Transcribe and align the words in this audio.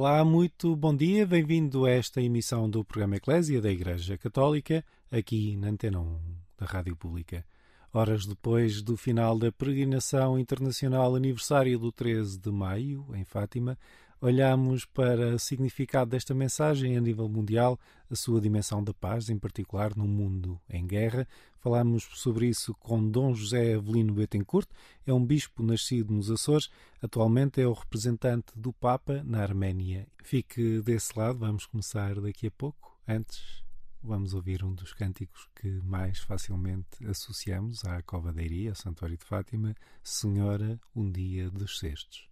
Olá, 0.00 0.24
muito 0.24 0.76
bom 0.76 0.94
dia, 0.94 1.26
bem-vindo 1.26 1.84
a 1.84 1.90
esta 1.90 2.22
emissão 2.22 2.70
do 2.70 2.84
programa 2.84 3.16
Eclésia 3.16 3.60
da 3.60 3.68
Igreja 3.68 4.16
Católica, 4.16 4.84
aqui 5.10 5.56
na 5.56 5.70
Antena 5.70 5.98
1 5.98 6.20
da 6.56 6.66
Rádio 6.66 6.94
Pública. 6.94 7.44
Horas 7.92 8.24
depois 8.24 8.80
do 8.80 8.96
final 8.96 9.36
da 9.36 9.50
peregrinação 9.50 10.38
internacional 10.38 11.16
aniversário 11.16 11.76
do 11.80 11.90
13 11.90 12.38
de 12.38 12.48
maio, 12.48 13.08
em 13.12 13.24
Fátima, 13.24 13.76
olhamos 14.20 14.84
para 14.84 15.34
o 15.34 15.38
significado 15.38 16.10
desta 16.10 16.34
mensagem 16.34 16.96
a 16.96 17.00
nível 17.00 17.28
mundial, 17.28 17.78
a 18.10 18.16
sua 18.16 18.40
dimensão 18.40 18.82
da 18.82 18.92
paz, 18.92 19.28
em 19.28 19.38
particular 19.38 19.94
no 19.96 20.06
mundo 20.06 20.60
em 20.68 20.86
guerra. 20.86 21.26
Falamos 21.58 22.04
sobre 22.14 22.46
isso 22.46 22.74
com 22.74 23.08
Dom 23.08 23.34
José 23.34 23.74
Avelino 23.74 24.14
Betancourt, 24.14 24.68
é 25.06 25.12
um 25.12 25.24
bispo 25.24 25.62
nascido 25.62 26.12
nos 26.12 26.30
Açores, 26.30 26.70
atualmente 27.02 27.60
é 27.60 27.66
o 27.66 27.72
representante 27.72 28.52
do 28.56 28.72
Papa 28.72 29.22
na 29.24 29.42
Arménia. 29.42 30.06
Fique 30.22 30.80
desse 30.82 31.18
lado, 31.18 31.38
vamos 31.38 31.66
começar 31.66 32.20
daqui 32.20 32.46
a 32.46 32.50
pouco. 32.50 32.96
Antes, 33.06 33.64
vamos 34.02 34.34
ouvir 34.34 34.64
um 34.64 34.74
dos 34.74 34.92
cânticos 34.92 35.48
que 35.54 35.68
mais 35.82 36.20
facilmente 36.20 37.04
associamos 37.06 37.84
à 37.84 38.00
Cova 38.02 38.32
da 38.32 38.42
Iria, 38.42 38.70
ao 38.70 38.76
Santuário 38.76 39.16
de 39.16 39.24
Fátima, 39.24 39.74
Senhora, 40.02 40.80
um 40.94 41.10
dia 41.10 41.50
dos 41.50 41.78
cestos. 41.78 42.28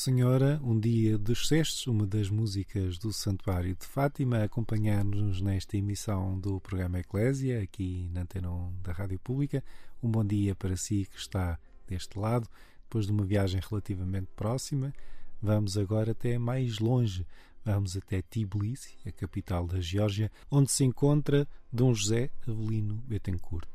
Senhora, 0.00 0.58
um 0.64 0.80
dia 0.80 1.18
dos 1.18 1.46
cestos, 1.46 1.86
uma 1.86 2.06
das 2.06 2.30
músicas 2.30 2.96
do 2.96 3.12
Santuário 3.12 3.76
de 3.76 3.84
Fátima, 3.84 4.42
acompanhar-nos 4.42 5.42
nesta 5.42 5.76
emissão 5.76 6.40
do 6.40 6.58
programa 6.58 7.00
Eclésia, 7.00 7.62
aqui 7.62 8.08
na 8.10 8.22
Antena 8.22 8.50
1 8.50 8.80
da 8.82 8.92
Rádio 8.92 9.18
Pública. 9.18 9.62
Um 10.02 10.10
bom 10.10 10.24
dia 10.24 10.54
para 10.54 10.74
si 10.74 11.04
que 11.04 11.18
está 11.18 11.58
deste 11.86 12.18
lado, 12.18 12.48
depois 12.84 13.04
de 13.04 13.12
uma 13.12 13.26
viagem 13.26 13.60
relativamente 13.60 14.28
próxima. 14.34 14.90
Vamos 15.42 15.76
agora 15.76 16.12
até 16.12 16.38
mais 16.38 16.78
longe. 16.78 17.26
Vamos 17.62 17.94
até 17.94 18.22
Tbilisi, 18.22 18.96
a 19.04 19.12
capital 19.12 19.66
da 19.66 19.82
Geórgia, 19.82 20.32
onde 20.50 20.72
se 20.72 20.82
encontra 20.82 21.46
Dom 21.70 21.92
José 21.92 22.30
Avelino 22.48 22.94
Betancourt. 23.06 23.68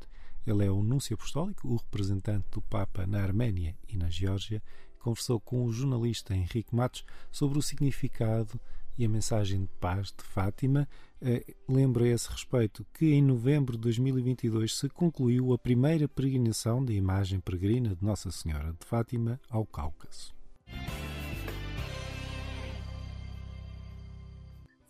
Ele 0.48 0.66
é 0.66 0.72
o 0.72 0.82
núncio 0.82 1.14
apostólico, 1.14 1.68
o 1.68 1.76
representante 1.76 2.48
do 2.52 2.64
Papa 2.64 3.06
na 3.06 3.22
Arménia 3.22 3.76
e 3.88 3.96
na 3.96 4.10
Geórgia, 4.10 4.62
conversou 5.06 5.40
com 5.40 5.64
o 5.64 5.72
jornalista 5.72 6.34
Henrique 6.34 6.76
Matos 6.76 7.06
sobre 7.32 7.60
o 7.60 7.62
significado 7.62 8.60
e 8.98 9.06
a 9.06 9.10
mensagem 9.10 9.62
de 9.62 9.68
paz 9.80 10.08
de 10.08 10.24
Fátima. 10.24 10.88
Eh, 11.22 11.46
lembra 11.70 12.06
a 12.06 12.08
esse 12.08 12.28
respeito 12.28 12.84
que 12.92 13.14
em 13.14 13.22
novembro 13.22 13.74
de 13.74 13.84
2022 13.84 14.76
se 14.76 14.90
concluiu 14.90 15.54
a 15.54 15.60
primeira 15.60 16.08
peregrinação 16.08 16.84
da 16.84 16.92
imagem 16.92 17.40
peregrina 17.40 17.96
de 17.96 18.04
Nossa 18.04 18.32
Senhora 18.32 18.74
de 18.80 18.84
Fátima 18.84 19.40
ao 19.48 19.64
Cáucaso. 19.64 20.34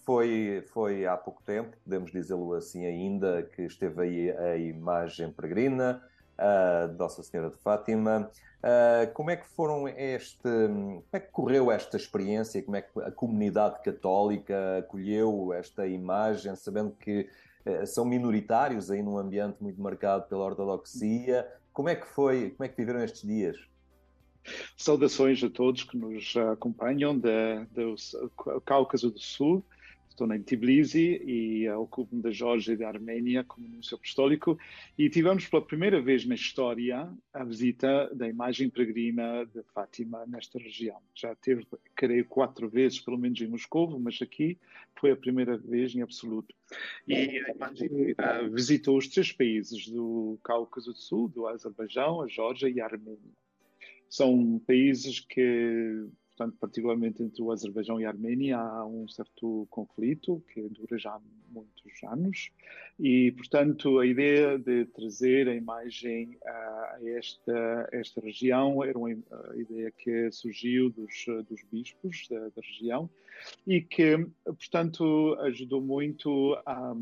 Foi, 0.06 0.64
foi 0.72 1.06
há 1.06 1.18
pouco 1.18 1.44
tempo, 1.44 1.76
podemos 1.84 2.10
dizê-lo 2.10 2.54
assim 2.54 2.86
ainda, 2.86 3.44
que 3.44 3.64
esteve 3.64 4.02
aí 4.02 4.32
a 4.32 4.56
imagem 4.56 5.30
peregrina 5.30 6.02
uh, 6.40 6.92
Nossa 6.98 7.24
Senhora 7.24 7.50
de 7.50 7.58
Fátima. 7.58 8.30
Uh, 8.60 9.14
como 9.14 9.30
é 9.30 9.36
que 9.36 9.48
foram 9.48 9.88
este, 9.88 10.42
como 10.42 11.04
é 11.14 11.20
que 11.20 11.32
correu 11.32 11.72
esta 11.72 11.98
experiência? 11.98 12.62
Como 12.64 12.76
é 12.76 12.82
que 12.82 13.00
a 13.00 13.12
comunidade 13.12 13.82
católica 13.84 14.80
acolheu 14.80 15.54
esta 15.54 15.88
imagem, 15.88 16.56
sabendo 16.56 16.92
que 16.92 17.30
uh, 17.66 17.86
são 17.86 18.06
minoritários 18.06 18.90
aí 18.90 19.04
num 19.04 19.18
ambiente 19.18 19.62
muito 19.62 19.82
marcado 19.82 20.28
pela 20.28 20.46
ortodoxia? 20.46 21.48
Como 21.72 21.90
é 21.90 21.96
que 21.96 22.08
foi? 22.08 22.52
Como 22.52 22.66
é 22.66 22.70
que 22.70 22.78
viveram 22.78 23.04
estes 23.04 23.22
dias? 23.22 23.58
Saudações 24.78 25.44
a 25.44 25.50
todos 25.50 25.84
que 25.84 25.98
nos 25.98 26.36
acompanham 26.52 27.18
do 27.18 28.62
Cáucaso 28.64 29.10
do 29.10 29.20
Sul 29.20 29.66
estou 30.16 30.34
em 30.34 30.42
Tbilisi 30.42 31.22
e 31.26 31.70
ocupo-me 31.70 32.22
da 32.22 32.32
Geórgia 32.32 32.72
e 32.74 32.78
da 32.78 32.88
Arménia 32.88 33.44
como 33.44 33.68
anúncio 33.68 33.96
apostólico 33.96 34.58
e 34.98 35.10
tivemos 35.10 35.46
pela 35.46 35.62
primeira 35.62 36.02
vez 36.02 36.26
na 36.26 36.36
história 36.36 37.10
a 37.34 37.44
visita 37.44 38.10
da 38.16 38.28
imagem 38.28 38.70
peregrina 38.70 39.46
de 39.46 39.62
Fátima 39.74 40.26
nesta 40.26 40.58
região. 40.58 41.02
Já 41.14 41.36
teve, 41.36 41.68
creio, 41.94 42.26
quatro 42.26 42.70
vezes, 42.70 43.00
pelo 43.00 43.18
menos 43.18 43.40
em 43.42 43.48
Moscou, 43.48 44.00
mas 44.00 44.18
aqui 44.22 44.58
foi 44.98 45.12
a 45.12 45.18
primeira 45.18 45.58
vez 45.58 45.94
em 45.94 46.02
absoluto. 46.02 46.56
E 47.06 47.14
a 47.16 47.52
imagem 47.52 47.90
uh, 47.90 48.50
visitou 48.50 48.98
os 48.98 49.08
três 49.10 49.34
países 49.34 49.88
do 49.90 50.40
Cáucaso 50.44 50.94
do 50.94 50.98
Sul, 50.98 51.28
do 51.28 51.46
Azerbaijão, 51.46 52.22
a 52.22 52.28
Geórgia 52.28 52.70
e 52.70 52.80
a 52.80 52.86
Arménia. 52.86 53.20
São 54.10 54.62
países 54.66 55.20
que 55.20 56.08
portanto, 56.36 56.58
particularmente 56.60 57.24
entre 57.24 57.42
o 57.42 57.52
Azerbaijão 57.52 58.00
e 58.00 58.06
a 58.06 58.10
Arménia, 58.10 58.58
há 58.58 58.86
um 58.86 59.08
certo 59.08 59.66
conflito 59.70 60.44
que 60.54 60.62
dura 60.68 60.98
já 60.98 61.18
muitos 61.50 62.04
anos. 62.04 62.52
E, 63.00 63.32
portanto, 63.32 64.00
a 64.00 64.06
ideia 64.06 64.60
de 64.60 64.86
trazer 64.86 65.48
a 65.48 65.56
imagem 65.56 66.38
a 66.46 66.98
esta, 67.06 67.90
esta 67.94 68.20
região 68.20 68.84
era 68.84 68.98
uma 68.98 69.12
ideia 69.12 69.92
que 69.92 70.30
surgiu 70.32 70.90
dos, 70.90 71.26
dos 71.50 71.62
bispos 71.72 72.28
da, 72.30 72.50
da 72.50 72.62
região 72.62 73.10
e 73.66 73.82
que, 73.82 74.28
portanto, 74.44 75.38
ajudou 75.42 75.82
muito 75.82 76.54
a, 76.66 76.94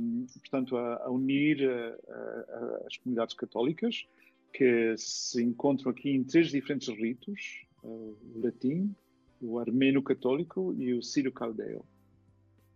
portanto, 0.41 0.77
a, 0.77 1.09
unir 1.09 1.67
as 2.85 2.97
comunidades 2.97 3.35
católicas 3.35 4.05
que 4.51 4.95
se 4.97 5.41
encontram 5.41 5.89
aqui 5.89 6.11
em 6.11 6.23
três 6.23 6.49
diferentes 6.49 6.87
ritos, 6.89 7.65
o 7.83 8.15
latim, 8.35 8.95
o 9.43 9.59
armeno 9.59 10.01
católico 10.01 10.73
e 10.77 10.93
o 10.93 11.03
sírio 11.03 11.31
caldeu. 11.31 11.85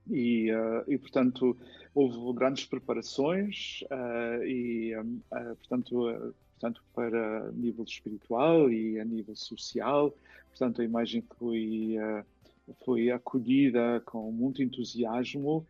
E, 0.09 0.51
uh, 0.51 0.83
e, 0.87 0.97
portanto, 0.97 1.57
houve 1.93 2.33
grandes 2.37 2.65
preparações 2.65 3.83
uh, 3.83 4.43
e, 4.43 4.97
um, 4.97 5.19
uh, 5.31 5.55
portanto, 5.55 6.33
portanto, 6.51 6.83
para 6.93 7.51
nível 7.51 7.83
espiritual 7.83 8.71
e 8.71 8.99
a 8.99 9.05
nível 9.05 9.35
social. 9.35 10.13
Portanto, 10.49 10.81
a 10.81 10.85
imagem 10.85 11.23
foi, 11.37 11.97
foi 12.83 13.11
acolhida 13.11 14.01
com 14.05 14.31
muito 14.31 14.63
entusiasmo, 14.63 15.67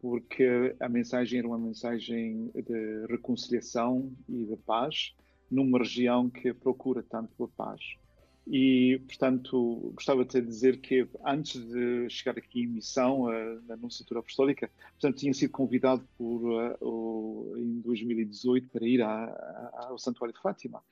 porque 0.00 0.74
a 0.80 0.88
mensagem 0.88 1.38
era 1.38 1.46
uma 1.46 1.58
mensagem 1.58 2.50
de 2.52 3.06
reconciliação 3.08 4.10
e 4.28 4.44
de 4.44 4.56
paz 4.56 5.14
numa 5.48 5.78
região 5.78 6.28
que 6.28 6.52
procura 6.52 7.00
tanto 7.00 7.44
a 7.44 7.48
paz. 7.48 7.96
E, 8.46 9.00
portanto, 9.06 9.92
gostava 9.94 10.24
de 10.24 10.40
dizer 10.42 10.78
que 10.78 11.06
antes 11.24 11.64
de 11.64 12.10
chegar 12.10 12.36
aqui 12.36 12.62
em 12.62 12.66
missão 12.66 13.26
na 13.66 13.76
Nunciatura 13.76 14.20
Apostólica, 14.20 14.70
portanto, 14.92 15.18
tinha 15.18 15.32
sido 15.32 15.50
convidado 15.50 16.06
por, 16.18 16.42
uh, 16.80 17.56
em 17.56 17.80
2018 17.80 18.68
para 18.68 18.86
ir 18.86 19.00
ao 19.00 19.98
Santuário 19.98 20.34
de 20.34 20.42
Fátima 20.42 20.82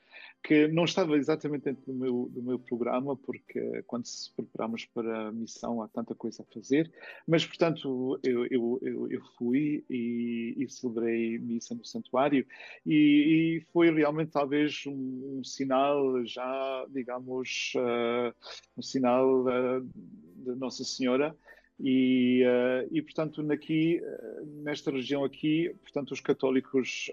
que 0.43 0.67
não 0.69 0.85
estava 0.85 1.17
exatamente 1.17 1.65
dentro 1.65 1.85
do 1.87 1.95
meu, 1.95 2.29
do 2.33 2.43
meu 2.43 2.59
programa, 2.59 3.17
porque 3.17 3.83
quando 3.87 4.07
se 4.07 4.33
preparamos 4.35 4.85
para 4.87 5.29
a 5.29 5.33
missão 5.33 5.81
há 5.81 5.89
tanta 5.89 6.15
coisa 6.15 6.43
a 6.43 6.53
fazer, 6.53 6.91
mas 7.27 7.47
portanto 7.47 8.19
eu, 8.25 8.47
eu, 8.47 8.79
eu, 8.83 9.11
eu 9.11 9.23
fui 9.39 9.85
e, 9.89 10.55
e, 10.59 10.69
celebrei 10.69 11.39
missa 11.39 11.75
no 11.75 11.85
santuário. 11.85 12.45
E, 12.85 13.61
e 13.61 13.67
foi 13.73 13.93
realmente 13.93 14.33
talvez 14.33 14.85
um, 14.87 15.39
um, 15.39 15.45
sinal 15.45 16.25
já, 16.25 16.87
digamos, 16.91 17.73
uh, 17.77 18.35
um 18.77 18.83
sinal 18.83 19.43
uh, 19.43 19.81
de 20.37 20.55
Nossa 20.57 20.85
Senhora. 20.85 21.37
E, 21.79 22.45
uh, 22.45 22.89
e 22.91 23.03
portanto, 23.03 23.41
aqui, 23.53 24.01
nesta 24.63 24.91
região 24.91 25.25
aqui, 25.25 25.75
portanto, 25.83 26.13
os 26.13 26.21
católicos 26.21 27.11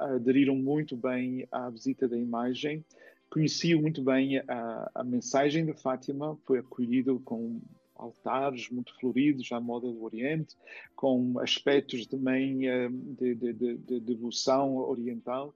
aderiram 0.00 0.56
muito 0.56 0.96
bem 0.96 1.46
à 1.50 1.68
visita 1.70 2.08
da 2.08 2.16
imagem, 2.16 2.84
conheciam 3.30 3.80
muito 3.80 4.02
bem 4.02 4.38
a, 4.38 4.90
a 4.94 5.04
mensagem 5.04 5.64
de 5.64 5.72
Fátima, 5.74 6.36
foi 6.44 6.58
acolhido 6.58 7.20
com 7.20 7.60
altares 7.94 8.70
muito 8.70 8.98
floridos 8.98 9.52
à 9.52 9.60
moda 9.60 9.86
do 9.86 10.02
Oriente, 10.02 10.56
com 10.96 11.38
aspectos 11.38 12.06
também 12.06 12.66
eh, 12.66 12.88
de, 12.90 13.34
de, 13.34 13.52
de, 13.52 13.76
de 13.76 14.00
devoção 14.00 14.76
oriental. 14.76 15.54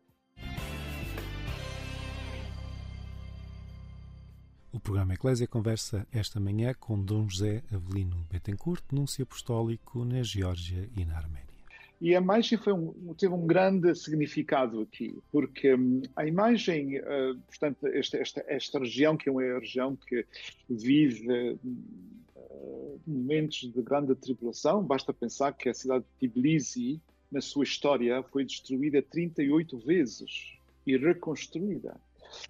O 4.70 4.80
programa 4.80 5.14
Eclésia 5.14 5.46
conversa 5.46 6.06
esta 6.12 6.38
manhã 6.40 6.74
com 6.74 7.00
Dom 7.00 7.28
José 7.28 7.62
Avelino 7.72 8.26
Betancourt, 8.30 8.82
núncio 8.92 9.22
apostólico 9.22 10.04
na 10.04 10.22
Geórgia 10.22 10.90
e 10.96 11.04
na 11.04 11.16
Arménia. 11.16 11.53
E 12.00 12.14
a 12.14 12.20
imagem 12.20 12.58
foi 12.58 12.72
um, 12.72 13.14
teve 13.14 13.32
um 13.32 13.46
grande 13.46 13.94
significado 13.94 14.80
aqui, 14.80 15.16
porque 15.30 15.74
um, 15.74 16.02
a 16.16 16.26
imagem, 16.26 16.98
uh, 16.98 17.38
portanto, 17.46 17.86
esta, 17.86 18.18
esta, 18.18 18.44
esta 18.48 18.78
região, 18.78 19.16
que 19.16 19.28
é 19.28 19.32
uma 19.32 19.42
região 19.58 19.96
que 19.96 20.26
vive 20.68 21.52
uh, 21.52 23.00
momentos 23.06 23.72
de 23.72 23.82
grande 23.82 24.14
tribulação, 24.14 24.82
basta 24.82 25.14
pensar 25.14 25.52
que 25.52 25.68
a 25.68 25.74
cidade 25.74 26.04
de 26.20 26.28
Tbilisi, 26.28 27.00
na 27.30 27.40
sua 27.40 27.64
história, 27.64 28.22
foi 28.24 28.44
destruída 28.44 29.00
38 29.00 29.78
vezes 29.78 30.52
e 30.86 30.96
reconstruída. 30.96 31.96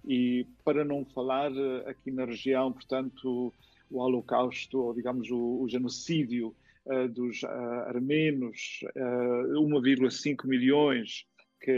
E 0.07 0.45
para 0.63 0.83
não 0.83 1.05
falar 1.05 1.51
uh, 1.51 1.87
aqui 1.87 2.11
na 2.11 2.25
região, 2.25 2.73
portanto, 2.73 3.53
o 3.89 3.99
Holocausto, 3.99 4.79
ou 4.79 4.93
digamos 4.93 5.29
o, 5.29 5.61
o 5.61 5.69
genocídio 5.69 6.53
uh, 6.85 7.07
dos 7.09 7.43
uh, 7.43 7.47
armenos, 7.87 8.79
1,5 8.95 10.47
milhões 10.47 11.25
que 11.65 11.71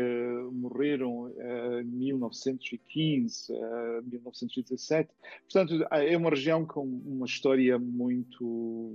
morreram 0.52 1.34
em 1.80 1.86
1915, 1.86 3.54
1917. 4.04 5.10
Portanto, 5.44 5.88
é 5.90 6.18
uma 6.18 6.30
região 6.30 6.66
com 6.66 6.84
uma 6.84 7.26
história 7.26 7.80
muito, 7.80 8.44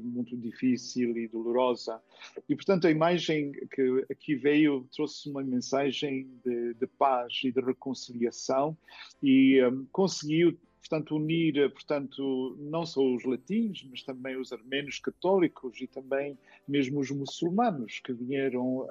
muito 0.05 0.37
difícil 0.37 1.17
e 1.17 1.27
dolorosa. 1.29 1.99
E, 2.47 2.55
portanto, 2.55 2.87
a 2.87 2.91
imagem 2.91 3.53
que 3.53 4.05
aqui 4.11 4.35
veio 4.35 4.87
trouxe 4.95 5.31
uma 5.31 5.43
mensagem 5.43 6.29
de, 6.45 6.75
de 6.75 6.87
paz 6.87 7.41
e 7.43 7.51
de 7.51 7.63
reconciliação 7.63 8.77
e 9.23 9.65
um, 9.65 9.87
conseguiu 9.91 10.59
portanto, 10.83 11.15
unir, 11.15 11.71
portanto, 11.71 12.57
não 12.59 12.85
só 12.85 13.01
os 13.01 13.25
latinos, 13.25 13.87
mas 13.89 14.03
também 14.03 14.37
os 14.37 14.53
armenos 14.53 14.99
católicos 14.99 15.81
e 15.81 15.87
também 15.87 16.37
mesmo 16.67 16.99
os 16.99 17.11
muçulmanos 17.11 18.01
que 18.01 18.13
vieram, 18.13 18.87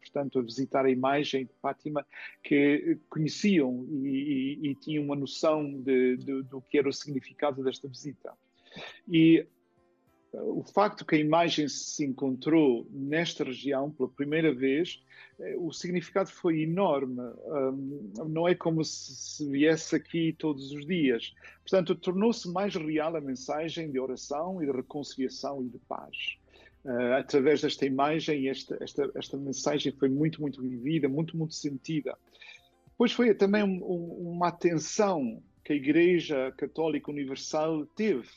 portanto, 0.00 0.38
a 0.40 0.42
visitar 0.42 0.84
a 0.84 0.90
imagem 0.90 1.44
de 1.44 1.52
Fátima, 1.62 2.04
que 2.42 2.98
conheciam 3.08 3.86
e, 4.02 4.58
e, 4.60 4.70
e 4.70 4.74
tinham 4.74 5.04
uma 5.04 5.16
noção 5.16 5.80
de, 5.80 6.16
de, 6.16 6.42
do 6.42 6.60
que 6.60 6.76
era 6.76 6.88
o 6.88 6.92
significado 6.92 7.62
desta 7.62 7.86
visita. 7.86 8.32
E 9.08 9.46
o 10.42 10.62
facto 10.62 11.04
que 11.04 11.16
a 11.16 11.18
imagem 11.18 11.68
se 11.68 12.04
encontrou 12.04 12.86
nesta 12.90 13.44
região 13.44 13.90
pela 13.90 14.08
primeira 14.08 14.54
vez, 14.54 15.02
eh, 15.38 15.56
o 15.58 15.72
significado 15.72 16.30
foi 16.30 16.62
enorme. 16.62 17.16
Não 18.28 18.46
é 18.46 18.54
como 18.54 18.84
se 18.84 19.48
viesse 19.48 19.96
aqui 19.96 20.34
todos 20.38 20.72
os 20.72 20.86
dias. 20.86 21.34
Portanto, 21.62 21.94
tornou-se 21.94 22.48
mais 22.50 22.74
real 22.74 23.16
a 23.16 23.20
mensagem 23.20 23.90
de 23.90 23.98
oração 23.98 24.62
e 24.62 24.66
de 24.66 24.72
reconciliação 24.72 25.62
e 25.62 25.68
de 25.68 25.78
paz. 25.78 26.36
Eh, 26.84 27.14
através 27.18 27.62
desta 27.62 27.84
imagem, 27.84 28.48
esta, 28.48 28.76
esta, 28.80 29.10
esta 29.14 29.36
mensagem 29.36 29.92
foi 29.92 30.08
muito, 30.08 30.40
muito 30.40 30.62
vivida, 30.62 31.08
muito, 31.08 31.36
muito 31.36 31.54
sentida. 31.54 32.16
Depois 32.90 33.12
foi 33.12 33.34
também 33.34 33.62
um, 33.62 33.82
uma 33.82 34.48
atenção 34.48 35.42
que 35.64 35.72
a 35.72 35.76
Igreja 35.76 36.52
Católica 36.56 37.10
Universal 37.10 37.86
teve 37.86 38.28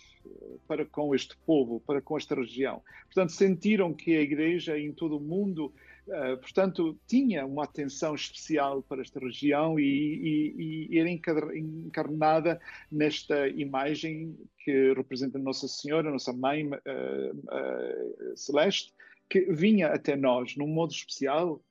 para 0.68 0.86
com 0.86 1.14
este 1.16 1.36
povo, 1.46 1.82
para 1.86 2.02
com 2.02 2.18
esta 2.18 2.36
região. 2.36 2.82
Portanto, 3.06 3.32
sentiram 3.32 3.94
que 3.94 4.16
a 4.16 4.22
Igreja 4.22 4.78
em 4.78 4.92
todo 4.92 5.18
o 5.18 5.20
mundo, 5.20 5.74
uh, 6.08 6.38
portanto, 6.38 6.98
tinha 7.08 7.46
uma 7.46 7.64
atenção 7.64 8.16
especial 8.16 8.82
para 8.84 9.02
esta 9.02 9.20
região 9.20 9.80
e, 9.80 9.84
e, 9.84 10.88
e, 10.92 11.00
era 11.00 11.10
encarnada 11.10 12.60
nesta 12.92 13.48
imagem 13.50 14.38
que 14.64 14.94
representa 14.94 15.40
Nossa 15.40 15.68
Senhora, 15.68 16.12
Nossa 16.12 16.34
Mãe 16.34 16.68
uh, 16.68 16.72
uh, 16.72 18.38
Celeste, 18.38 18.94
que 19.30 19.42
vinha 19.52 19.88
até 19.88 20.16
nós 20.16 20.56
num 20.56 20.68
modo 20.68 20.92
especial 20.92 21.62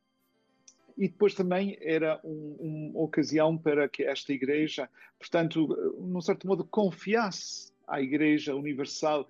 e 0.97 1.07
depois 1.07 1.33
também 1.33 1.79
era 1.81 2.21
um, 2.25 2.91
uma 2.93 3.01
ocasião 3.05 3.57
para 3.57 3.89
que 3.89 4.03
esta 4.03 4.33
igreja, 4.33 4.91
portanto, 5.17 5.69
num 6.01 6.21
certo 6.21 6.49
modo, 6.49 6.65
confiasse 6.65 7.73
à 7.89 8.01
Igreja 8.01 8.55
Universal 8.55 9.27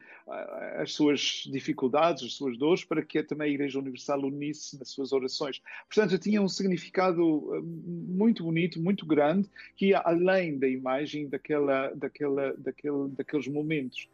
as 0.76 0.92
suas 0.92 1.44
dificuldades, 1.50 2.22
as 2.22 2.34
suas 2.34 2.56
dores, 2.56 2.84
para 2.84 3.02
que 3.02 3.22
também 3.22 3.50
a 3.50 3.54
Igreja 3.54 3.78
Universal 3.78 4.24
unisse 4.24 4.78
nas 4.78 4.90
suas 4.90 5.12
orações. 5.12 5.62
Portanto, 5.88 6.18
tinha 6.18 6.42
um 6.42 6.48
significado 6.48 7.22
hum, 7.22 8.06
muito 8.08 8.44
bonito, 8.44 8.80
muito 8.80 9.06
grande, 9.06 9.48
que 9.76 9.86
ia 9.86 9.98
além 9.98 10.58
da 10.58 10.68
imagem 10.68 11.28
daquela, 11.28 11.88
daquela, 11.94 12.54
daquele, 12.58 13.08
daqueles 13.10 13.48
momentos. 13.48 14.08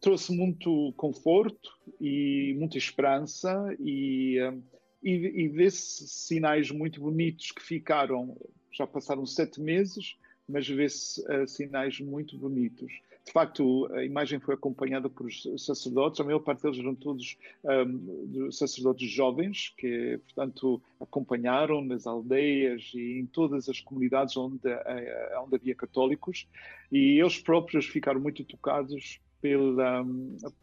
Trouxe 0.00 0.34
muito 0.34 0.92
conforto 0.96 1.70
e 2.00 2.54
muita 2.58 2.78
esperança 2.78 3.76
e, 3.78 4.40
hum, 4.42 4.62
e, 5.02 5.12
e 5.12 5.48
vê-se 5.48 6.08
sinais 6.08 6.70
muito 6.70 7.00
bonitos 7.00 7.52
que 7.52 7.62
ficaram, 7.62 8.36
já 8.72 8.86
passaram 8.86 9.24
sete 9.24 9.60
meses, 9.60 10.16
mas 10.48 10.68
vê-se 10.68 11.20
uh, 11.32 11.46
sinais 11.46 12.00
muito 12.00 12.36
bonitos 12.36 12.92
de 13.30 13.32
facto, 13.32 13.88
a 13.92 14.04
imagem 14.04 14.40
foi 14.40 14.54
acompanhada 14.54 15.08
por 15.08 15.28
sacerdotes, 15.56 16.20
a 16.20 16.24
maior 16.24 16.40
parte 16.40 16.62
deles 16.62 16.80
eram 16.80 16.96
todos 16.96 17.38
um, 17.62 18.50
sacerdotes 18.50 19.08
jovens, 19.08 19.72
que, 19.78 20.18
portanto, 20.24 20.82
acompanharam 20.98 21.80
nas 21.80 22.08
aldeias 22.08 22.90
e 22.92 23.20
em 23.20 23.26
todas 23.26 23.68
as 23.68 23.80
comunidades 23.80 24.36
onde, 24.36 24.68
eh, 24.68 25.38
onde 25.44 25.54
havia 25.54 25.76
católicos, 25.76 26.48
e 26.90 27.20
eles 27.20 27.38
próprios 27.38 27.86
ficaram 27.86 28.20
muito 28.20 28.42
tocados 28.42 29.20
pela, 29.40 30.04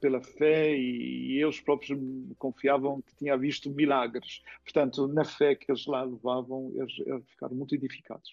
pela 0.01 0.21
fé 0.21 0.77
e 0.77 1.41
eles 1.41 1.62
próprios 1.62 1.97
confiavam 2.38 3.01
que 3.01 3.15
tinha 3.15 3.38
visto 3.38 3.69
milagres. 3.69 4.41
Portanto, 4.62 5.07
na 5.07 5.24
fé 5.24 5.55
que 5.55 5.71
eles 5.71 5.86
lá 5.86 6.03
levavam, 6.03 6.69
eles, 6.75 7.00
eles 7.00 7.24
ficaram 7.29 7.55
muito 7.55 7.74
edificados. 7.74 8.29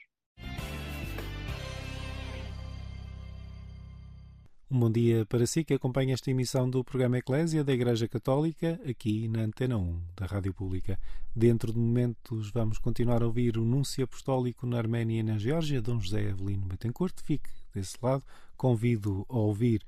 Um 4.74 4.80
bom 4.80 4.90
dia 4.90 5.24
para 5.26 5.46
si 5.46 5.62
que 5.62 5.74
acompanha 5.74 6.14
esta 6.14 6.32
emissão 6.32 6.68
do 6.68 6.82
programa 6.82 7.18
Eclésia 7.18 7.62
da 7.62 7.72
Igreja 7.72 8.08
Católica, 8.08 8.80
aqui 8.84 9.28
na 9.28 9.42
Antena 9.42 9.78
1 9.78 10.00
da 10.16 10.26
Rádio 10.26 10.52
Pública. 10.52 10.98
Dentro 11.32 11.72
de 11.72 11.78
momentos 11.78 12.50
vamos 12.50 12.76
continuar 12.78 13.22
a 13.22 13.26
ouvir 13.26 13.56
o 13.56 13.64
Núncio 13.64 14.02
Apostólico 14.02 14.66
na 14.66 14.78
Arménia 14.78 15.20
e 15.20 15.22
na 15.22 15.38
Geórgia, 15.38 15.80
Dom 15.80 16.00
José 16.00 16.28
Avelino 16.28 16.66
Betancourt. 16.66 17.14
Fique 17.22 17.50
desse 17.72 17.96
lado. 18.02 18.24
Convido 18.56 19.24
a 19.28 19.38
ouvir 19.38 19.80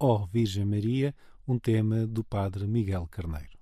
Ó 0.00 0.22
oh 0.22 0.26
Virgem 0.26 0.64
Maria, 0.64 1.14
um 1.46 1.56
tema 1.56 2.04
do 2.04 2.24
Padre 2.24 2.66
Miguel 2.66 3.06
Carneiro. 3.08 3.53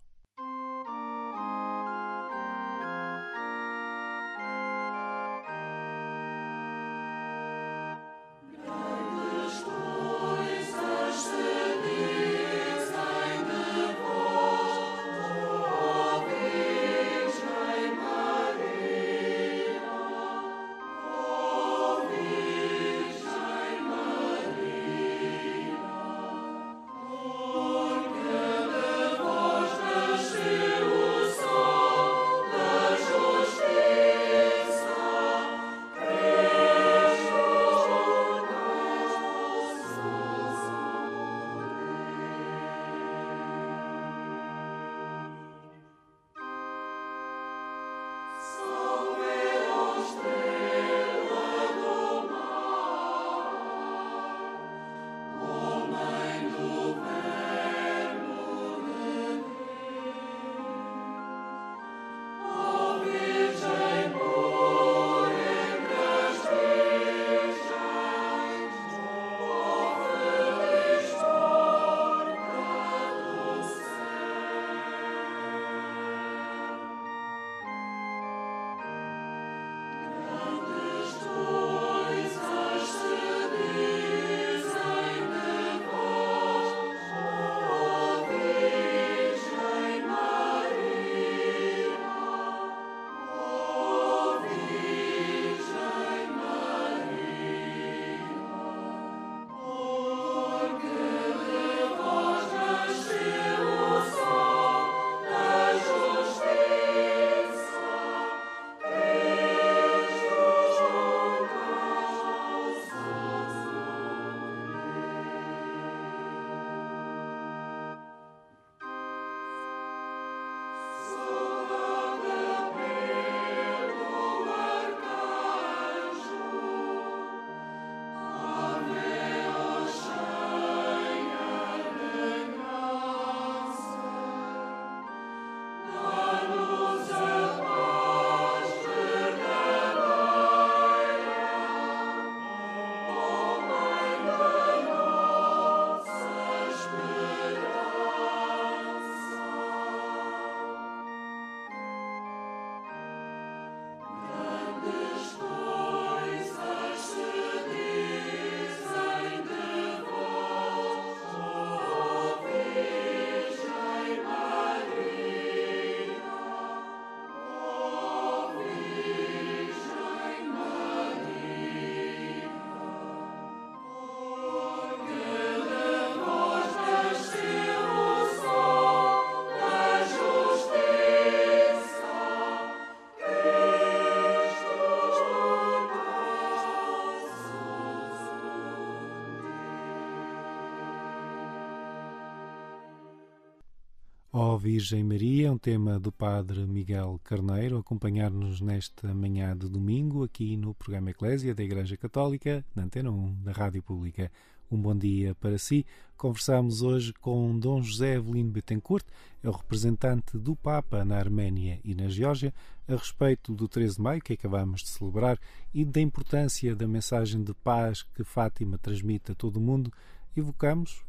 Virgem 194.83 195.05
Maria, 195.05 195.53
um 195.53 195.57
tema 195.57 195.97
do 196.01 196.11
Padre 196.11 196.67
Miguel 196.67 197.21
Carneiro, 197.23 197.79
acompanhar-nos 197.79 198.61
nesta 198.61 199.15
manhã 199.15 199.57
de 199.57 199.69
domingo 199.69 200.25
aqui 200.25 200.57
no 200.57 200.75
programa 200.75 201.11
Eclésia 201.11 201.55
da 201.55 201.63
Igreja 201.63 201.97
Católica, 201.97 202.65
na 202.75 202.83
Antena 202.83 203.09
1 203.09 203.43
da 203.45 203.53
Rádio 203.53 203.81
Pública. 203.81 204.29
Um 204.69 204.77
bom 204.77 204.97
dia 204.97 205.37
para 205.37 205.57
si. 205.57 205.87
Conversamos 206.17 206.83
hoje 206.83 207.13
com 207.13 207.57
Dom 207.61 207.81
José 207.81 208.15
Evelino 208.17 208.51
Betancourt, 208.51 209.07
é 209.41 209.49
o 209.49 209.53
representante 209.53 210.37
do 210.37 210.57
Papa 210.57 211.05
na 211.05 211.17
Arménia 211.17 211.79
e 211.85 211.95
na 211.95 212.09
Geórgia, 212.09 212.53
a 212.89 212.97
respeito 212.97 213.55
do 213.55 213.69
13 213.69 213.95
de 213.95 214.03
maio 214.03 214.21
que 214.21 214.33
acabamos 214.33 214.83
de 214.83 214.89
celebrar 214.89 215.39
e 215.73 215.85
da 215.85 216.01
importância 216.01 216.75
da 216.75 216.89
mensagem 216.89 217.45
de 217.45 217.55
paz 217.55 218.03
que 218.03 218.25
Fátima 218.25 218.79
transmite 218.79 219.31
a 219.31 219.35
todo 219.37 219.59
o 219.59 219.61
mundo. 219.61 219.93
Evocamos 220.37 221.05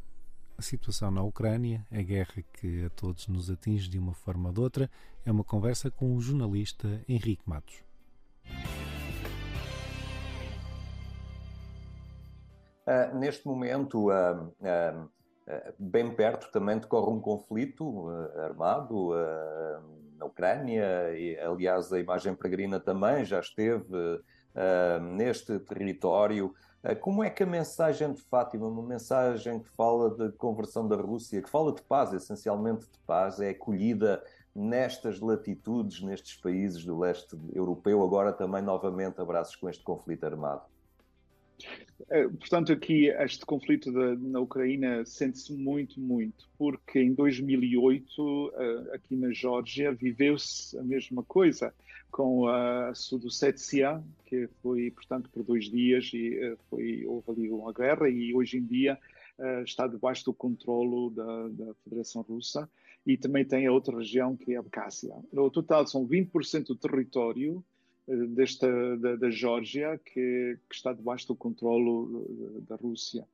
a 0.57 0.61
situação 0.61 1.11
na 1.11 1.23
Ucrânia, 1.23 1.85
a 1.91 2.01
guerra 2.01 2.43
que 2.53 2.85
a 2.85 2.89
todos 2.89 3.27
nos 3.27 3.49
atinge 3.49 3.89
de 3.89 3.97
uma 3.97 4.13
forma 4.13 4.49
ou 4.49 4.53
de 4.53 4.59
outra. 4.59 4.89
É 5.25 5.31
uma 5.31 5.43
conversa 5.43 5.89
com 5.89 6.15
o 6.15 6.21
jornalista 6.21 7.01
Henrique 7.07 7.43
Matos. 7.45 7.83
Uh, 12.85 13.17
neste 13.17 13.47
momento, 13.47 14.09
uh, 14.09 14.47
uh, 14.59 15.09
bem 15.79 16.13
perto 16.13 16.51
também 16.51 16.77
decorre 16.77 17.11
um 17.11 17.21
conflito 17.21 18.09
armado 18.37 19.11
na 20.17 20.25
Ucrânia, 20.25 21.17
e 21.17 21.37
aliás 21.37 21.91
a 21.91 21.99
imagem 21.99 22.35
peregrina 22.35 22.79
também 22.79 23.25
já 23.25 23.39
esteve 23.39 24.21
neste 25.17 25.59
território. 25.59 26.53
Como 26.99 27.23
é 27.23 27.29
que 27.29 27.43
a 27.43 27.45
mensagem 27.45 28.11
de 28.11 28.21
Fátima, 28.23 28.67
uma 28.67 28.83
mensagem 28.83 29.59
que 29.59 29.69
fala 29.69 30.09
de 30.09 30.33
conversão 30.33 30.85
da 30.85 30.97
Rússia, 30.97 31.41
que 31.41 31.49
fala 31.49 31.71
de 31.71 31.81
paz, 31.81 32.11
essencialmente 32.11 32.85
de 32.91 32.99
paz, 33.07 33.39
é 33.39 33.51
acolhida 33.51 34.21
nestas 34.53 35.21
latitudes, 35.21 36.01
nestes 36.01 36.35
países 36.35 36.83
do 36.83 36.99
leste 36.99 37.39
europeu, 37.53 38.03
agora 38.03 38.33
também 38.33 38.61
novamente 38.61 39.21
abraços 39.21 39.55
com 39.55 39.69
este 39.69 39.81
conflito 39.81 40.25
armado? 40.25 40.63
Eh, 42.09 42.27
portanto, 42.27 42.71
aqui 42.71 43.07
este 43.07 43.45
conflito 43.45 43.91
na 43.91 44.39
Ucrânia 44.39 45.05
sente-se 45.05 45.53
muito, 45.53 45.99
muito, 45.99 46.49
porque 46.57 46.99
em 46.99 47.13
2008, 47.13 48.53
eh, 48.55 48.95
aqui 48.95 49.15
na 49.15 49.31
Geórgia, 49.31 49.91
viveu-se 49.91 50.77
a 50.77 50.83
mesma 50.83 51.23
coisa 51.23 51.73
com 52.11 52.47
a 52.47 52.93
Sudossétia, 52.93 54.03
que 54.25 54.47
foi, 54.61 54.91
portanto, 54.91 55.29
por 55.31 55.43
dois 55.43 55.65
dias 55.65 56.11
e 56.13 56.37
eh, 56.37 56.55
foi, 56.69 57.05
houve 57.05 57.31
ali 57.31 57.51
uma 57.51 57.73
guerra 57.73 58.09
e 58.09 58.33
hoje 58.33 58.57
em 58.57 58.65
dia 58.65 58.99
está 59.65 59.87
debaixo 59.87 60.25
do 60.25 60.33
controlo 60.33 61.09
da, 61.09 61.47
da 61.47 61.73
Federação 61.83 62.21
Russa 62.21 62.69
e 63.05 63.17
também 63.17 63.43
tem 63.43 63.65
a 63.65 63.71
outra 63.71 63.97
região 63.97 64.37
que 64.37 64.53
é 64.53 64.57
a 64.57 64.59
Abkhazia. 64.59 65.15
No 65.33 65.49
total 65.49 65.87
são 65.87 66.07
20% 66.07 66.67
do 66.67 66.75
território 66.75 67.65
desta 68.07 68.97
da, 68.97 69.15
da 69.15 69.29
Geórgia 69.29 69.97
que, 69.97 70.57
que, 70.69 70.75
está 70.75 70.93
debaixo 70.93 71.27
do 71.27 71.35
controlo 71.35 72.25
da 72.67 72.75
Rússia. 72.75 73.25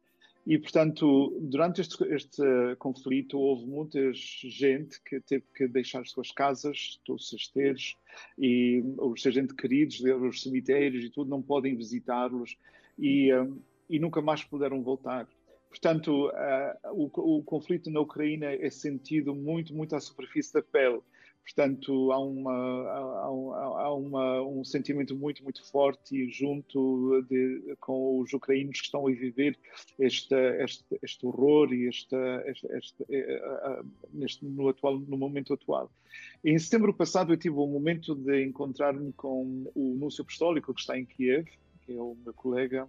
E, 0.45 0.57
portanto, 0.57 1.37
durante 1.41 1.81
este, 1.81 2.03
este 2.05 2.41
conflito 2.77 3.37
houve 3.37 3.65
muita 3.65 4.11
gente 4.13 5.01
que 5.03 5.19
teve 5.19 5.43
que 5.53 5.67
deixar 5.67 6.01
as 6.01 6.11
suas 6.11 6.31
casas, 6.31 6.99
os 7.07 7.29
cesteiros, 7.29 7.95
e 8.37 8.81
os 8.97 9.21
seus 9.21 9.37
entes 9.37 9.55
queridos, 9.55 10.01
os 10.01 10.41
cemitérios 10.41 11.03
e 11.03 11.09
tudo, 11.09 11.29
não 11.29 11.41
podem 11.41 11.75
visitá-los 11.75 12.57
e, 12.97 13.29
e 13.89 13.99
nunca 13.99 14.21
mais 14.21 14.43
puderam 14.43 14.81
voltar. 14.81 15.27
Portanto, 15.69 16.29
uh, 16.29 16.91
o, 16.91 17.37
o 17.37 17.43
conflito 17.43 17.91
na 17.91 17.99
Ucrânia 17.99 18.57
é 18.59 18.69
sentido 18.71 19.35
muito, 19.35 19.73
muito 19.73 19.95
à 19.95 19.99
superfície 19.99 20.51
da 20.53 20.63
pele. 20.63 20.99
Portanto, 21.49 22.11
há, 22.11 22.19
uma, 22.19 22.53
há, 22.53 23.83
há 23.83 23.95
uma, 23.95 24.41
um 24.43 24.63
sentimento 24.63 25.15
muito, 25.15 25.43
muito 25.43 25.65
forte 25.65 26.29
junto 26.29 27.23
de, 27.23 27.75
com 27.79 28.19
os 28.19 28.31
ucranianos 28.33 28.79
que 28.79 28.85
estão 28.85 29.07
a 29.07 29.11
viver 29.11 29.57
este, 29.97 30.35
este, 30.63 30.85
este 31.01 31.25
horror 31.25 31.73
e 31.73 31.87
este, 31.87 32.15
este, 32.45 32.67
este 32.71 33.03
eh, 33.09 33.41
eh, 33.41 33.81
neste, 34.13 34.45
no, 34.45 34.69
atual, 34.69 34.99
no 34.99 35.17
momento 35.17 35.51
atual. 35.55 35.91
Em 36.45 36.57
setembro 36.59 36.93
passado, 36.93 37.33
eu 37.33 37.37
tive 37.37 37.55
o 37.55 37.65
momento 37.65 38.13
de 38.13 38.45
encontrar-me 38.45 39.11
com 39.13 39.65
o 39.73 39.95
Núncio 39.95 40.21
Apostólico, 40.21 40.71
que 40.71 40.81
está 40.81 40.99
em 40.99 41.05
Kiev, 41.05 41.47
que 41.81 41.93
é 41.93 41.99
o 41.99 42.15
meu 42.23 42.33
colega, 42.33 42.87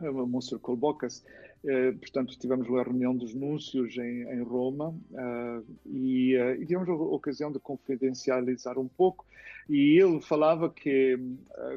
Monsenhor 0.00 0.60
Kolbokas, 0.60 1.24
eh, 1.62 1.92
portanto, 1.92 2.38
tivemos 2.38 2.66
a 2.68 2.82
reunião 2.82 3.14
dos 3.14 3.34
núncios 3.34 3.96
em, 3.98 4.22
em 4.22 4.42
Roma 4.42 4.88
uh, 4.88 5.64
e, 5.84 6.34
uh, 6.36 6.54
e, 6.54 6.64
tivemos 6.64 6.88
a 6.88 6.94
ocasião 6.94 7.52
de 7.52 7.58
confidencializar 7.58 8.78
um 8.78 8.88
pouco. 8.88 9.26
E 9.68 10.00
ele 10.00 10.20
falava 10.22 10.70
que, 10.70 11.18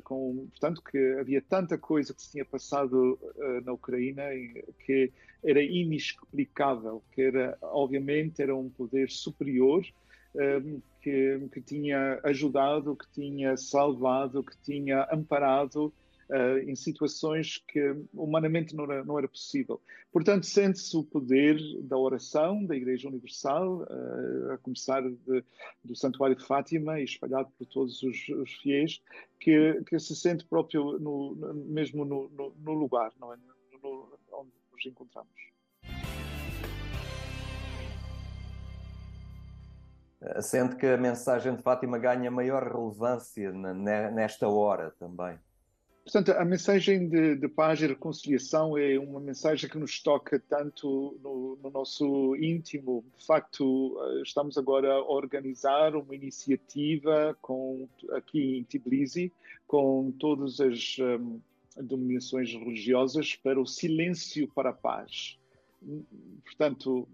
com, 0.03 0.47
portanto, 0.49 0.81
que 0.81 0.97
havia 1.19 1.41
tanta 1.41 1.77
coisa 1.77 2.13
que 2.13 2.23
se 2.23 2.31
tinha 2.31 2.45
passado 2.45 3.19
na 3.63 3.73
Ucrânia 3.73 4.29
que 4.83 5.11
era 5.43 5.61
inexplicável, 5.61 7.03
que 7.11 7.21
era, 7.21 7.55
obviamente, 7.61 8.41
era 8.41 8.55
um 8.55 8.67
poder 8.67 9.11
superior 9.11 9.85
que, 11.01 11.47
que 11.51 11.61
tinha 11.61 12.19
ajudado, 12.23 12.95
que 12.95 13.05
tinha 13.11 13.55
salvado, 13.57 14.43
que 14.43 14.57
tinha 14.63 15.07
amparado 15.11 15.93
uh, 16.33 16.57
em 16.67 16.75
situações 16.75 17.63
que 17.67 17.95
humanamente 18.13 18.75
não 18.75 18.85
era, 18.85 19.03
não 19.03 19.17
era 19.17 19.27
possível. 19.27 19.79
Portanto, 20.11 20.45
sente-se 20.45 20.95
o 20.97 21.03
poder 21.03 21.57
da 21.83 21.97
oração 21.97 22.65
da 22.65 22.75
Igreja 22.75 23.07
Universal, 23.07 23.83
uh, 23.83 24.51
a 24.51 24.57
começar 24.57 25.01
de, 25.01 25.43
do 25.83 25.95
Santuário 25.95 26.35
de 26.35 26.43
Fátima 26.43 26.99
e 26.99 27.03
espalhado 27.03 27.51
por 27.57 27.67
todos 27.67 28.01
os, 28.01 28.27
os 28.29 28.53
fiéis, 28.53 29.01
que, 29.39 29.83
que, 29.85 29.99
se 29.99 30.15
sente 30.15 30.45
próprio 30.45 30.97
no, 30.99 31.35
mesmo 31.67 32.03
no, 32.03 32.29
no, 32.29 32.53
no, 32.57 32.73
lugar 32.73 33.11
é? 33.11 33.25
onde 34.31 34.51
nos 34.71 34.85
encontramos. 34.85 35.31
Sente 40.41 40.77
que 40.77 40.85
a 40.85 40.97
mensagem 40.97 41.53
de 41.53 41.61
Fátima 41.61 41.99
ganha 41.99 42.31
maior 42.31 42.63
relevância 42.63 43.51
nesta 43.51 44.47
hora 44.47 44.91
também. 44.97 45.37
Portanto, 46.03 46.31
a 46.33 46.43
mensagem 46.43 47.07
de, 47.07 47.37
de, 47.37 47.47
paz 47.47 47.81
e 47.81 47.87
reconciliação 47.87 48.77
é 48.77 48.99
uma 48.99 49.21
mensagem 49.21 49.69
que 49.69 49.77
nos 49.77 50.01
toca 50.01 50.37
tanto 50.37 51.17
no, 51.23 51.57
no, 51.63 51.69
nosso 51.69 52.35
íntimo. 52.35 53.05
De 53.17 53.25
facto, 53.25 53.97
eh, 54.01 54.21
estamos 54.21 54.57
agora 54.57 54.91
a 54.91 55.01
organizar 55.01 55.95
uma 55.95 56.13
iniciativa 56.13 57.37
com, 57.41 57.87
aqui 58.11 58.57
em 58.57 58.63
Tbilisi 58.65 59.31
com 59.65 60.11
todas 60.19 60.59
as 60.59 60.97
um, 60.99 61.39
denominações 61.77 62.53
religiosas 62.53 63.35
para 63.35 63.59
o 63.59 63.65
silêncio 63.65 64.47
para 64.49 64.71
a 64.71 64.73
paz. 64.73 65.39
Portanto, 66.43 67.07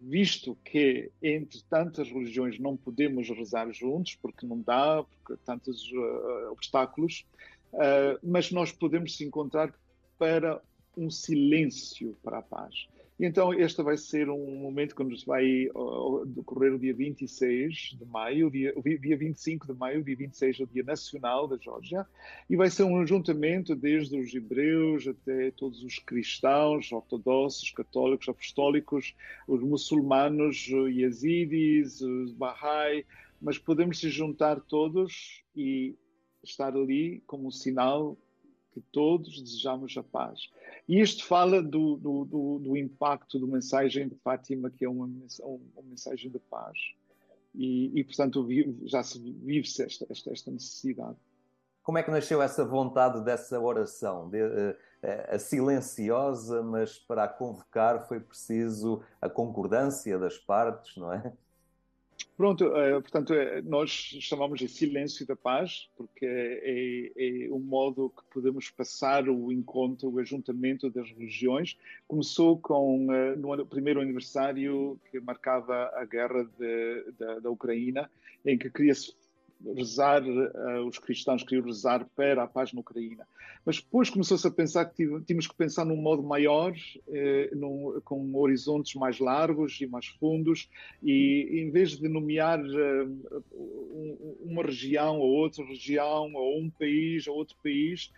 visto 0.00 0.56
que 0.64 1.10
entre 1.22 1.62
tantas 1.64 2.08
religiões 2.08 2.58
não 2.58 2.76
podemos 2.76 3.28
rezar 3.28 3.70
juntos, 3.72 4.14
porque 4.16 4.46
não 4.46 4.60
dá, 4.60 5.04
porque 5.04 5.40
tantos 5.44 5.90
uh, 5.92 6.52
obstáculos, 6.52 7.24
Uh, 7.72 8.18
mas 8.22 8.50
nós 8.50 8.72
podemos 8.72 9.16
se 9.16 9.24
encontrar 9.24 9.72
para 10.18 10.60
um 10.96 11.10
silêncio 11.10 12.16
para 12.22 12.38
a 12.38 12.42
paz. 12.42 12.88
Então, 13.20 13.52
este 13.52 13.82
vai 13.82 13.96
ser 13.96 14.30
um 14.30 14.60
momento 14.60 14.94
que 14.94 15.02
nos 15.02 15.24
vai 15.24 15.68
decorrer 16.26 16.72
o 16.72 16.78
dia 16.78 16.94
26 16.94 17.96
de 17.98 18.04
maio, 18.04 18.48
dia, 18.48 18.72
dia 19.00 19.16
25 19.16 19.66
de 19.66 19.74
maio, 19.76 20.04
dia 20.04 20.16
26 20.16 20.60
é 20.60 20.62
o 20.62 20.66
Dia 20.68 20.84
Nacional 20.84 21.48
da 21.48 21.56
Geórgia, 21.56 22.06
e 22.48 22.54
vai 22.54 22.70
ser 22.70 22.84
um 22.84 23.00
ajuntamento 23.00 23.74
desde 23.74 24.16
os 24.20 24.32
hebreus 24.32 25.08
até 25.08 25.50
todos 25.50 25.82
os 25.82 25.98
cristãos, 25.98 26.92
ortodoxos, 26.92 27.72
católicos, 27.72 28.28
apostólicos, 28.28 29.14
os 29.48 29.60
muçulmanos, 29.62 30.68
yazidis, 30.68 32.00
os 32.00 32.32
Bahá'í, 32.32 33.04
mas 33.42 33.58
podemos 33.58 33.98
se 33.98 34.10
juntar 34.10 34.60
todos 34.60 35.42
e 35.56 35.96
estar 36.42 36.74
ali 36.74 37.22
como 37.26 37.48
um 37.48 37.50
sinal 37.50 38.16
que 38.72 38.80
todos 38.92 39.40
desejamos 39.42 39.96
a 39.96 40.02
paz. 40.02 40.50
E 40.88 41.00
isto 41.00 41.24
fala 41.24 41.62
do, 41.62 41.96
do, 41.96 42.24
do, 42.24 42.58
do 42.60 42.76
impacto 42.76 43.38
da 43.38 43.46
mensagem 43.46 44.08
de 44.08 44.14
Fátima, 44.16 44.70
que 44.70 44.84
é 44.84 44.88
uma, 44.88 45.06
uma 45.42 45.82
mensagem 45.82 46.30
de 46.30 46.38
paz. 46.38 46.78
E, 47.54 47.98
e 47.98 48.04
portanto, 48.04 48.46
já 48.84 49.02
se 49.02 49.18
vive-se 49.18 49.82
esta, 49.82 50.06
esta, 50.10 50.32
esta, 50.32 50.50
necessidade. 50.50 51.16
Como 51.82 51.98
é 51.98 52.02
que 52.02 52.10
nasceu 52.10 52.42
essa 52.42 52.64
vontade 52.64 53.24
dessa 53.24 53.58
oração? 53.58 54.28
De, 54.28 54.42
uh, 54.42 54.76
a 55.28 55.38
silenciosa, 55.38 56.62
mas 56.62 56.98
para 56.98 57.24
a 57.24 57.28
convocar 57.28 58.06
foi 58.06 58.20
preciso 58.20 59.02
a 59.20 59.28
concordância 59.28 60.18
das 60.18 60.36
partes, 60.38 60.96
não 60.96 61.12
é? 61.12 61.32
Pronto, 62.38 62.66
uh, 62.68 63.02
portanto, 63.02 63.34
uh, 63.34 63.68
nós 63.68 63.90
chamamos 63.90 64.60
de 64.60 64.68
silêncio 64.68 65.26
da 65.26 65.34
paz, 65.34 65.90
porque 65.96 66.24
é, 66.24 67.46
é 67.46 67.52
um 67.52 67.58
modo 67.58 68.10
que 68.10 68.22
podemos 68.32 68.70
passar 68.70 69.28
o 69.28 69.50
encontro, 69.50 70.08
o 70.08 70.20
ajuntamento 70.20 70.88
das 70.88 71.10
religiões. 71.10 71.76
Começou 72.06 72.56
com 72.56 73.08
uh, 73.08 73.36
no 73.36 73.66
primeiro 73.66 74.00
aniversário 74.00 75.00
que 75.10 75.18
marcava 75.18 75.90
a 75.96 76.04
guerra 76.04 76.44
de, 76.44 77.12
de, 77.18 77.40
da 77.40 77.50
Ucrânia, 77.50 78.08
em 78.46 78.56
que 78.56 78.70
queria-se 78.70 79.12
rezar, 79.76 80.22
uh, 80.22 80.86
os 80.86 80.98
cristãos 80.98 81.42
queriam 81.42 81.64
rezar 81.64 82.06
para 82.14 82.44
a 82.44 82.46
paz 82.46 82.72
na 82.72 82.80
Ucrânia. 82.80 83.26
Mas 83.64 83.80
depois 83.80 84.08
começou-se 84.08 84.46
a 84.46 84.50
pensar 84.50 84.84
que 84.86 85.04
tínhamos 85.22 85.46
que 85.46 85.54
pensar 85.54 85.84
num 85.84 85.96
modo 85.96 86.22
maior, 86.22 86.72
uh, 86.72 87.56
num, 87.56 88.00
com 88.04 88.34
horizontes 88.36 88.94
mais 88.94 89.18
largos 89.18 89.80
e 89.80 89.86
mais 89.86 90.06
fundos, 90.06 90.68
e 91.02 91.60
em 91.60 91.70
vez 91.70 91.98
de 91.98 92.08
nomear 92.08 92.60
uh, 92.60 93.44
uma 94.40 94.62
região 94.62 95.18
ou 95.18 95.28
outra 95.28 95.64
região, 95.64 96.32
ou 96.34 96.60
um 96.60 96.70
país 96.70 97.26
ou 97.26 97.36
outro 97.36 97.56
país, 97.62 98.12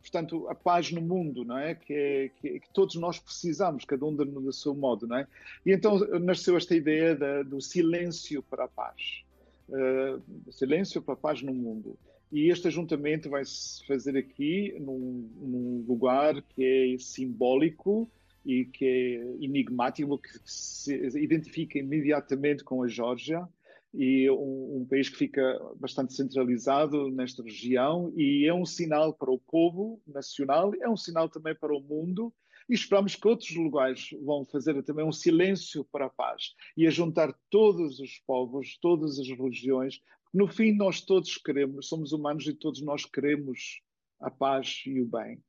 portanto, 0.00 0.46
a 0.48 0.54
paz 0.54 0.92
no 0.92 1.00
mundo, 1.00 1.44
não 1.44 1.58
é? 1.58 1.74
Que, 1.74 1.92
é, 1.92 2.28
que, 2.28 2.60
que, 2.60 2.72
todos 2.72 2.94
nós 2.94 3.18
precisamos, 3.18 3.84
cada 3.84 4.04
um 4.06 4.14
do, 4.14 4.52
seu 4.52 4.74
modo, 4.74 5.08
não 5.08 5.16
é? 5.16 5.26
E 5.66 5.72
então 5.72 5.98
nasceu 6.20 6.56
esta 6.56 6.74
ideia 6.76 7.16
da, 7.16 7.42
do 7.42 7.60
silêncio 7.60 8.42
para 8.44 8.64
a 8.64 8.68
paz 8.68 9.24
uh, 9.68 10.52
silêncio 10.52 11.02
para 11.02 11.14
a 11.14 11.16
paz 11.16 11.42
no 11.42 11.52
mundo. 11.52 11.98
E 12.30 12.50
este 12.50 12.68
ajuntamento 12.68 13.30
vai 13.30 13.44
se 13.44 13.86
fazer 13.86 14.16
aqui 14.16 14.76
num, 14.78 15.30
num, 15.40 15.84
lugar 15.88 16.42
que 16.42 16.94
é 16.94 16.98
simbólico 16.98 18.10
e 18.44 18.66
que 18.66 18.84
é 18.84 19.44
enigmático, 19.44 20.18
que 20.18 20.28
se 20.44 20.94
identifica 21.18 21.78
imediatamente 21.78 22.62
com 22.62 22.82
a 22.82 22.88
Geórgia 22.88 23.48
e 23.94 24.30
um, 24.30 24.80
um, 24.80 24.86
país 24.88 25.08
que 25.08 25.16
fica 25.16 25.58
bastante 25.76 26.12
centralizado 26.12 27.10
nesta 27.10 27.42
região 27.42 28.12
e 28.14 28.46
é 28.46 28.52
um 28.52 28.66
sinal 28.66 29.14
para 29.14 29.30
o 29.30 29.38
povo 29.38 29.98
nacional, 30.06 30.72
é 30.80 30.88
um 30.88 30.96
sinal 30.96 31.28
também 31.30 31.54
para 31.54 31.74
o 31.74 31.80
mundo 31.80 32.32
e 32.68 32.74
esperamos 32.74 33.16
que 33.16 33.26
outros 33.26 33.54
lugares 33.54 34.10
vão 34.22 34.44
fazer 34.44 34.82
também 34.82 35.04
um 35.04 35.12
silêncio 35.12 35.84
para 35.90 36.06
a 36.06 36.10
paz 36.10 36.54
e 36.76 36.86
a 36.86 36.90
juntar 36.90 37.34
todos 37.50 37.98
os 37.98 38.18
povos, 38.26 38.78
todas 38.80 39.18
as 39.18 39.28
religiões. 39.28 40.00
No 40.32 40.46
fim, 40.46 40.72
nós 40.72 41.00
todos 41.00 41.36
queremos, 41.38 41.88
somos 41.88 42.12
humanos 42.12 42.46
e 42.46 42.52
todos 42.52 42.82
nós 42.82 43.04
queremos 43.04 43.80
a 44.20 44.30
paz 44.30 44.82
e 44.86 45.00
o 45.00 45.06
bem. 45.06 45.40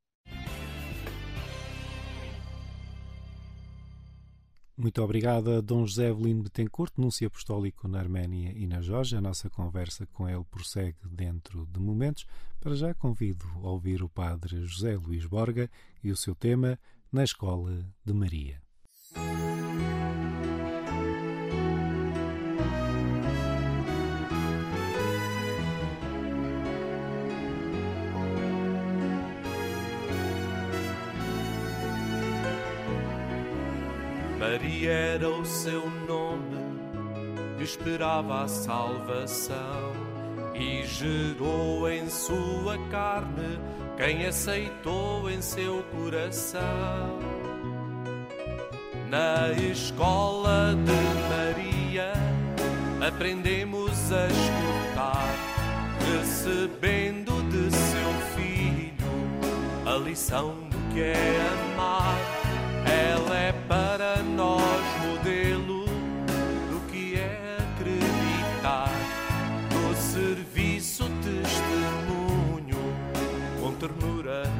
Muito 4.80 5.02
obrigado 5.02 5.60
Dom 5.60 5.84
José 5.84 6.08
Evelino 6.08 6.44
Betancourt, 6.44 6.94
Núncio 6.96 7.26
Apostólico 7.26 7.86
na 7.86 7.98
Arménia 7.98 8.50
e 8.56 8.66
na 8.66 8.80
Geórgia. 8.80 9.18
A 9.18 9.20
nossa 9.20 9.50
conversa 9.50 10.06
com 10.06 10.26
ele 10.26 10.42
prossegue 10.50 10.96
dentro 11.04 11.66
de 11.66 11.78
momentos. 11.78 12.24
Para 12.58 12.74
já 12.74 12.94
convido 12.94 13.44
a 13.56 13.68
ouvir 13.68 14.02
o 14.02 14.08
Padre 14.08 14.64
José 14.64 14.96
Luís 14.96 15.26
Borga 15.26 15.68
e 16.02 16.10
o 16.10 16.16
seu 16.16 16.34
tema 16.34 16.78
na 17.12 17.24
Escola 17.24 17.84
de 18.04 18.12
Maria. 18.12 18.62
Maria 34.38 34.92
era 34.92 35.28
o 35.28 35.44
seu 35.44 35.90
nome, 36.06 36.56
esperava 37.60 38.44
a 38.44 38.48
salvação 38.48 40.09
e 40.54 40.84
gerou 40.84 41.88
em 41.88 42.08
sua 42.08 42.76
carne 42.90 43.58
quem 43.96 44.26
aceitou 44.26 45.30
em 45.30 45.40
seu 45.42 45.82
coração. 45.94 47.18
Na 49.08 49.50
escola 49.52 50.74
de 50.74 51.28
Maria 51.28 52.12
aprendemos 53.06 54.12
a 54.12 54.26
escutar, 54.26 55.34
recebendo 56.12 57.42
de 57.50 57.74
seu 57.74 58.12
filho 58.36 58.90
a 59.86 59.96
lição 59.98 60.54
do 60.68 60.94
que 60.94 61.00
é 61.00 61.40
amar. 61.74 62.39
Com 73.98 74.59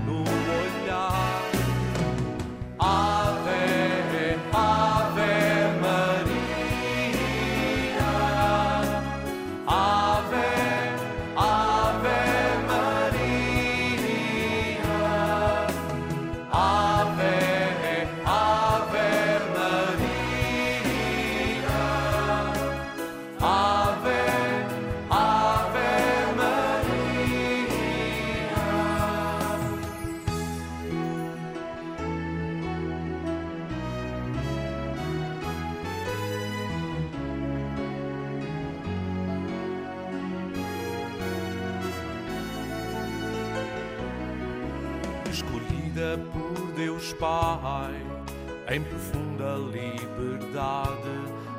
Em 48.70 48.80
profunda 48.82 49.56
liberdade, 49.72 51.16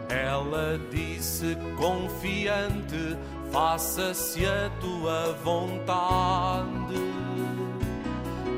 ela 0.10 0.80
disse 0.90 1.58
confiante: 1.78 3.18
faça-se 3.52 4.46
a 4.46 4.72
tua 4.80 5.34
vontade. 5.44 7.12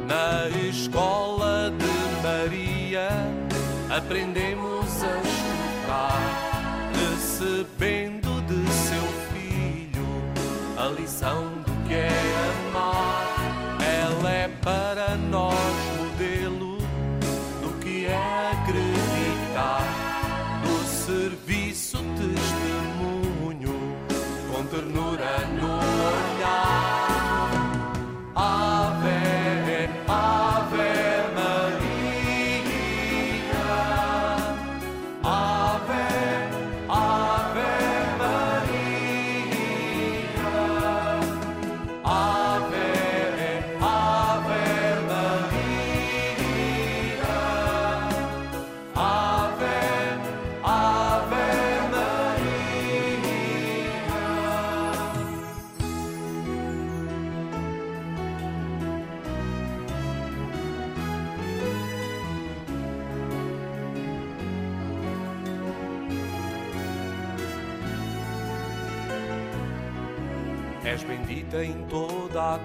Na 0.08 0.48
escola 0.70 1.72
de 1.72 2.22
Maria 2.22 3.10
aprendemos 3.90 5.04
a 5.04 5.18
escutar, 5.18 6.92
recebendo 6.94 8.42
de 8.46 8.72
seu 8.72 9.06
filho 9.34 10.08
a 10.78 10.88
lição 10.98 11.44
do 11.66 11.88
que 11.88 11.96
é 11.96 12.10
amar. 12.70 13.28
Ela 13.82 14.32
é 14.32 14.48
para 14.62 15.03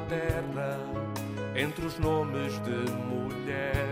terra, 0.09 0.79
entre 1.55 1.87
os 1.87 1.99
nomes 1.99 2.53
de 2.63 2.91
mulher. 2.93 3.87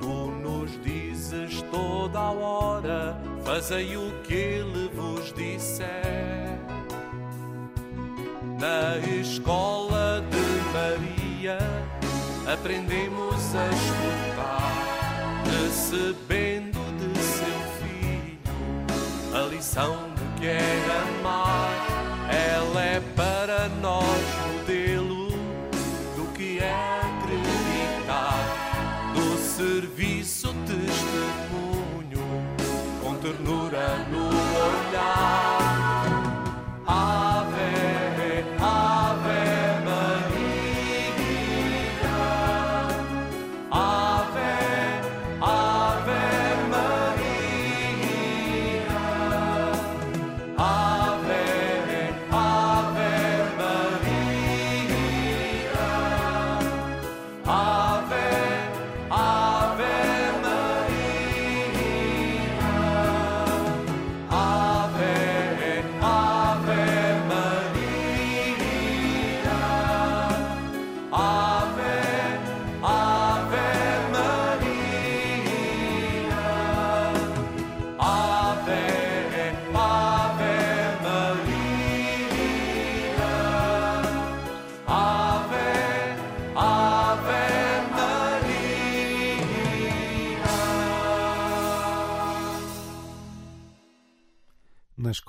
Tu 0.00 0.06
nos 0.06 0.82
dizes 0.82 1.62
toda 1.70 2.18
a 2.18 2.30
hora: 2.32 3.16
fazei 3.44 3.96
o 3.96 4.12
que 4.22 4.34
ele 4.34 4.90
vos 4.94 5.32
disser. 5.32 6.58
Na 8.58 8.98
escola 9.20 10.22
de 10.30 10.42
Maria 10.72 11.58
aprendemos 12.52 13.54
a 13.54 13.68
escutar, 13.68 14.72
recebendo 15.44 16.78
de 16.98 17.18
seu 17.18 17.58
filho 17.80 18.38
a 19.34 19.48
lição 19.48 19.94
do 20.10 20.40
que 20.40 20.46
é 20.46 20.80
amar. 21.20 21.86
Ela 22.30 22.61
ternura 33.42 34.06
no 34.10 34.51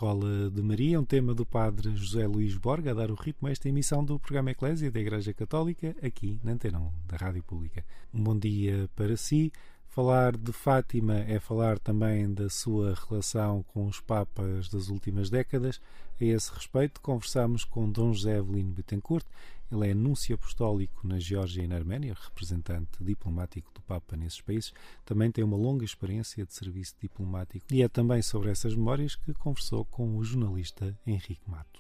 Escola 0.04 0.50
de 0.50 0.62
Maria, 0.62 1.00
um 1.00 1.06
tema 1.06 1.34
do 1.34 1.46
Padre 1.46 1.96
José 1.96 2.28
Luís 2.28 2.58
Borga 2.58 2.92
a 2.92 2.94
dar 2.94 3.10
o 3.10 3.16
ritmo 3.16 3.48
a 3.48 3.52
esta 3.52 3.70
emissão 3.70 4.04
do 4.04 4.20
programa 4.20 4.52
Eclésia 4.52 4.92
da 4.92 5.00
Igreja 5.00 5.34
Católica, 5.34 5.96
aqui 6.04 6.42
na 6.44 6.52
Antena 6.52 6.78
1, 6.78 6.92
da 7.08 7.16
Rádio 7.16 7.42
Pública. 7.42 7.86
Um 8.14 8.22
bom 8.22 8.38
dia 8.38 8.90
para 8.98 9.16
si. 9.16 9.50
Falar 9.94 10.36
de 10.36 10.52
Fátima 10.52 11.20
é 11.20 11.40
falar 11.40 11.78
também 11.78 12.34
da 12.34 12.50
sua 12.50 12.96
relação 12.96 13.62
com 13.62 13.86
os 13.86 14.00
Papas 14.00 14.68
das 14.68 14.88
últimas 14.90 15.30
décadas. 15.30 15.80
A 16.20 16.26
esse 16.26 16.52
respeito, 16.52 17.00
conversamos 17.00 17.64
com 17.64 17.88
Dom 17.92 18.12
José 18.12 18.40
Evelino 18.40 18.72
Betancourt. 18.72 19.24
Ele 19.72 19.92
é 19.92 19.94
núncio 19.94 20.34
apostólico 20.34 21.08
na 21.08 21.20
Geórgia 21.20 21.62
e 21.62 21.68
na 21.68 21.76
Arménia, 21.76 22.18
representante 22.20 23.04
diplomático 23.04 23.72
do 23.72 23.82
Papa 23.82 24.18
nesses 24.18 24.42
países. 24.42 24.74
Também 25.06 25.32
tem 25.32 25.44
uma 25.44 25.58
longa 25.58 25.86
experiência 25.86 26.44
de 26.44 26.56
serviço 26.56 26.96
diplomático 27.00 27.68
e 27.72 27.84
é 27.84 27.88
também 27.88 28.24
sobre 28.24 28.50
essas 28.50 28.74
memórias 28.74 29.16
que 29.16 29.32
conversou 29.36 29.86
com 29.86 30.18
o 30.18 30.24
jornalista 30.24 30.98
Henrique 31.06 31.48
Matos. 31.48 31.73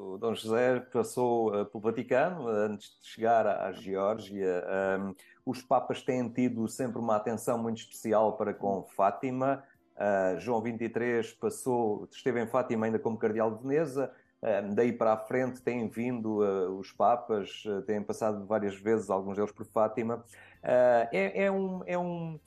O 0.00 0.16
Dom 0.16 0.32
José 0.32 0.78
passou 0.92 1.48
uh, 1.48 1.66
pelo 1.66 1.82
Vaticano 1.82 2.46
antes 2.46 2.96
de 3.00 3.08
chegar 3.08 3.44
à 3.48 3.72
Geórgia. 3.72 4.64
Um, 5.00 5.14
os 5.44 5.60
Papas 5.60 6.02
têm 6.02 6.28
tido 6.28 6.68
sempre 6.68 7.00
uma 7.00 7.16
atenção 7.16 7.60
muito 7.60 7.78
especial 7.78 8.36
para 8.36 8.54
com 8.54 8.84
Fátima. 8.84 9.64
Uh, 9.96 10.38
João 10.38 10.60
XXIII 10.60 11.34
passou, 11.40 12.08
esteve 12.12 12.40
em 12.40 12.46
Fátima 12.46 12.86
ainda 12.86 13.00
como 13.00 13.18
Cardeal 13.18 13.56
de 13.56 13.62
Veneza. 13.62 14.12
Uh, 14.40 14.72
daí 14.72 14.92
para 14.92 15.14
a 15.14 15.16
frente 15.16 15.60
têm 15.62 15.88
vindo 15.88 16.38
os 16.78 16.92
Papas, 16.92 17.64
têm 17.84 18.00
passado 18.00 18.46
várias 18.46 18.76
vezes, 18.76 19.10
alguns 19.10 19.36
deles 19.36 19.50
por 19.50 19.66
Fátima. 19.66 20.24
É, 20.62 21.44
é, 21.44 21.50
um, 21.50 21.82
é 21.86 21.98
um 21.98 22.38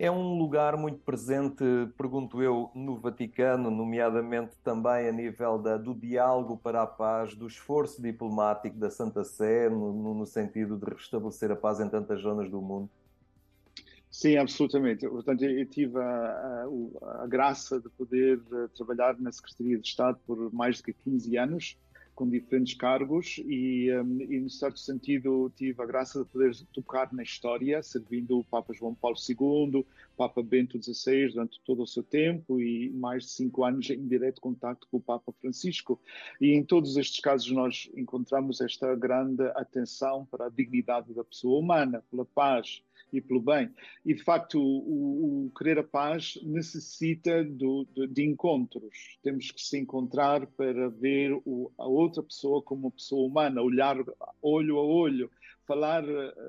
é 0.00 0.10
um 0.10 0.38
lugar 0.38 0.78
muito 0.78 0.98
presente, 1.00 1.62
pergunto 1.94 2.42
eu, 2.42 2.70
no 2.74 2.96
Vaticano, 2.96 3.70
nomeadamente 3.70 4.56
também 4.64 5.06
a 5.06 5.12
nível 5.12 5.58
da, 5.58 5.76
do 5.76 5.94
diálogo 5.94 6.56
para 6.56 6.80
a 6.80 6.86
paz, 6.86 7.34
do 7.34 7.46
esforço 7.46 8.00
diplomático 8.00 8.78
da 8.78 8.88
Santa 8.88 9.22
Sé, 9.24 9.68
no, 9.68 10.14
no 10.14 10.24
sentido 10.24 10.78
de 10.78 10.86
restabelecer 10.90 11.50
a 11.50 11.56
paz 11.56 11.80
em 11.80 11.88
tantas 11.90 12.22
zonas 12.22 12.50
do 12.50 12.62
mundo? 12.62 12.88
Sim, 14.10 14.38
absolutamente. 14.38 15.06
Portanto, 15.06 15.44
eu 15.44 15.66
tive 15.66 15.98
a, 15.98 16.64
a, 17.02 17.22
a 17.22 17.26
graça 17.26 17.78
de 17.78 17.90
poder 17.90 18.40
eh, 18.52 18.68
trabalhar 18.74 19.20
na 19.20 19.30
Secretaria 19.30 19.78
de 19.78 19.86
Estado 19.86 20.18
por 20.26 20.50
mais 20.50 20.80
de 20.80 20.94
15 20.94 21.36
anos, 21.36 21.76
com 22.20 22.28
diferentes 22.28 22.74
cargos 22.74 23.40
e, 23.46 23.90
um, 23.94 24.20
e, 24.20 24.40
no 24.40 24.50
certo 24.50 24.78
sentido, 24.78 25.50
tive 25.56 25.82
a 25.82 25.86
graça 25.86 26.18
de 26.18 26.26
poder 26.26 26.54
tocar 26.70 27.10
na 27.14 27.22
história, 27.22 27.82
servindo 27.82 28.38
o 28.38 28.44
Papa 28.44 28.74
João 28.74 28.94
Paulo 28.94 29.16
II, 29.26 29.86
Papa 30.20 30.42
Bento 30.42 30.78
XVI 30.78 31.32
durante 31.32 31.58
todo 31.64 31.82
o 31.82 31.86
seu 31.86 32.02
tempo 32.02 32.60
e 32.60 32.90
mais 32.90 33.24
de 33.24 33.30
cinco 33.30 33.64
anos 33.64 33.88
em 33.88 34.06
direto 34.06 34.38
contato 34.38 34.86
com 34.90 34.98
o 34.98 35.00
Papa 35.00 35.32
Francisco. 35.40 35.98
E 36.38 36.52
em 36.52 36.62
todos 36.62 36.98
estes 36.98 37.20
casos 37.20 37.50
nós 37.52 37.90
encontramos 37.96 38.60
esta 38.60 38.94
grande 38.94 39.44
atenção 39.54 40.26
para 40.30 40.44
a 40.44 40.50
dignidade 40.50 41.14
da 41.14 41.24
pessoa 41.24 41.58
humana, 41.58 42.04
pela 42.10 42.26
paz, 42.26 42.82
e 43.12 43.20
pelo 43.20 43.40
bem. 43.40 43.70
E, 44.04 44.14
de 44.14 44.22
facto, 44.22 44.60
o, 44.60 45.46
o 45.46 45.50
querer 45.56 45.78
a 45.78 45.82
paz 45.82 46.38
necessita 46.42 47.42
do, 47.44 47.86
de, 47.94 48.06
de, 48.06 48.24
encontros. 48.24 49.18
Temos 49.22 49.50
que 49.50 49.60
se 49.60 49.78
encontrar 49.78 50.46
para 50.46 50.88
ver 50.88 51.32
o, 51.44 51.72
a 51.78 51.86
outra 51.86 52.22
pessoa 52.22 52.62
como 52.62 52.82
uma 52.82 52.90
pessoa 52.90 53.26
humana, 53.26 53.62
olhar 53.62 53.96
olho 54.40 54.78
a 54.78 54.82
olho, 54.82 55.30
falar 55.70 56.02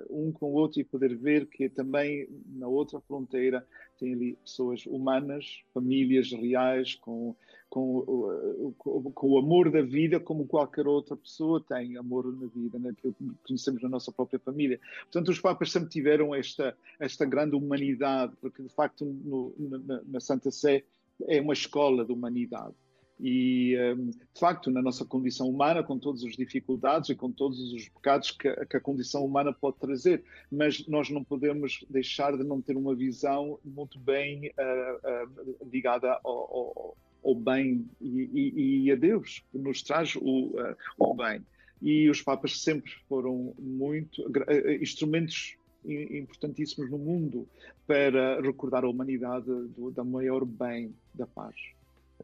um 0.09 0.31
com 0.31 0.47
o 0.47 0.53
outro 0.53 0.81
e 0.81 0.83
poder 0.83 1.15
ver 1.15 1.45
que 1.45 1.69
também 1.69 2.27
na 2.55 2.67
outra 2.67 2.99
fronteira 3.01 3.63
tem 3.99 4.15
ali 4.15 4.33
pessoas 4.33 4.83
humanas, 4.87 5.61
famílias 5.71 6.31
reais, 6.31 6.95
com, 6.95 7.35
com, 7.69 8.73
com, 8.79 9.11
com 9.11 9.27
o 9.29 9.37
amor 9.37 9.69
da 9.69 9.83
vida, 9.83 10.19
como 10.19 10.47
qualquer 10.47 10.87
outra 10.87 11.15
pessoa 11.15 11.63
tem 11.63 11.97
amor 11.97 12.35
na 12.35 12.47
vida, 12.47 12.79
naquilo 12.79 13.13
que 13.13 13.29
conhecemos 13.45 13.83
na 13.83 13.89
nossa 13.89 14.11
própria 14.11 14.39
família. 14.39 14.79
Portanto, 15.03 15.29
os 15.29 15.39
Papas 15.39 15.71
sempre 15.71 15.89
tiveram 15.89 16.33
esta, 16.33 16.75
esta 16.99 17.23
grande 17.23 17.55
humanidade, 17.55 18.33
porque 18.41 18.63
de 18.63 18.69
facto 18.69 19.05
no, 19.05 19.53
na, 19.59 20.01
na 20.03 20.19
Santa 20.19 20.49
Sé 20.49 20.83
é 21.27 21.39
uma 21.39 21.53
escola 21.53 22.03
de 22.03 22.11
humanidade. 22.11 22.73
E, 23.23 23.75
de 24.33 24.39
facto, 24.39 24.71
na 24.71 24.81
nossa 24.81 25.05
condição 25.05 25.47
humana, 25.47 25.83
com 25.83 25.99
todas 25.99 26.23
as 26.23 26.35
dificuldades 26.35 27.11
e 27.11 27.15
com 27.15 27.31
todos 27.31 27.71
os 27.71 27.87
pecados 27.87 28.31
que, 28.31 28.51
que, 28.65 28.77
a 28.77 28.79
condição 28.79 29.23
humana 29.23 29.53
pode 29.53 29.77
trazer, 29.77 30.23
mas 30.51 30.87
nós 30.87 31.11
não 31.11 31.23
podemos 31.23 31.85
deixar 31.87 32.35
de 32.35 32.43
não 32.43 32.59
ter 32.59 32.75
uma 32.75 32.95
visão 32.95 33.59
muito 33.63 33.99
bem 33.99 34.47
uh, 34.47 35.29
uh, 35.29 35.69
ligada 35.71 36.19
ao, 36.23 36.33
ao, 36.33 36.97
ao 37.23 37.35
bem 37.35 37.87
e, 38.01 38.29
e, 38.33 38.85
e, 38.85 38.91
a 38.91 38.95
Deus, 38.95 39.43
que 39.51 39.57
nos 39.59 39.83
traz 39.83 40.15
o, 40.15 40.47
uh, 40.47 40.75
o 40.97 41.13
bem. 41.13 41.45
E 41.79 42.09
os 42.09 42.23
Papas 42.23 42.59
sempre 42.59 42.91
foram 43.07 43.53
muito 43.59 44.23
instrumentos 44.79 45.57
importantíssimos 45.83 46.91
no 46.91 46.97
mundo 46.97 47.47
para 47.87 48.39
recordar 48.41 48.83
a 48.83 48.89
humanidade 48.89 49.45
do, 49.45 50.05
maior 50.05 50.45
bem 50.45 50.93
da 51.13 51.25
paz. 51.25 51.55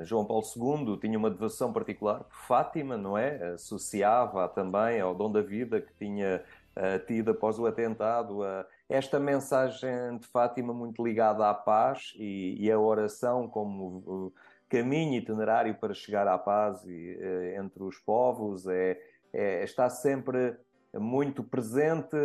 João 0.01 0.25
Paulo 0.25 0.43
II 0.55 0.97
tinha 0.97 1.17
uma 1.17 1.29
devoção 1.29 1.73
particular 1.73 2.23
por 2.23 2.35
Fátima, 2.47 2.97
não 2.97 3.17
é? 3.17 3.53
Associava 3.53 4.47
também 4.49 4.99
ao 4.99 5.15
dom 5.15 5.31
da 5.31 5.41
vida 5.41 5.81
que 5.81 5.93
tinha 5.93 6.43
uh, 6.75 7.05
tido 7.05 7.31
após 7.31 7.57
o 7.57 7.65
atentado. 7.65 8.41
Uh, 8.41 8.65
esta 8.87 9.19
mensagem 9.19 10.17
de 10.19 10.27
Fátima 10.27 10.73
muito 10.73 11.05
ligada 11.05 11.49
à 11.49 11.53
paz 11.53 12.13
e, 12.17 12.55
e 12.59 12.71
a 12.71 12.79
oração 12.79 13.47
como 13.47 13.97
uh, 14.05 14.33
caminho 14.69 15.15
itinerário 15.15 15.75
para 15.75 15.93
chegar 15.93 16.27
à 16.27 16.37
paz 16.37 16.85
e, 16.85 17.17
entre 17.57 17.83
os 17.83 17.97
povos 17.99 18.67
é, 18.67 18.99
é, 19.31 19.63
está 19.63 19.89
sempre 19.89 20.57
muito 20.93 21.43
presente, 21.43 22.17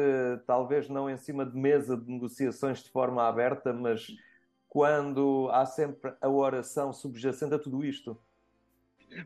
talvez 0.46 0.88
não 0.88 1.08
em 1.08 1.16
cima 1.16 1.46
de 1.46 1.56
mesa 1.56 1.96
de 1.96 2.10
negociações 2.10 2.82
de 2.82 2.90
forma 2.90 3.28
aberta, 3.28 3.72
mas 3.72 4.08
quando 4.72 5.50
há 5.52 5.66
sempre 5.66 6.16
a 6.18 6.30
oração 6.30 6.94
subjacente 6.94 7.52
a 7.52 7.58
tudo 7.58 7.84
isto? 7.84 8.18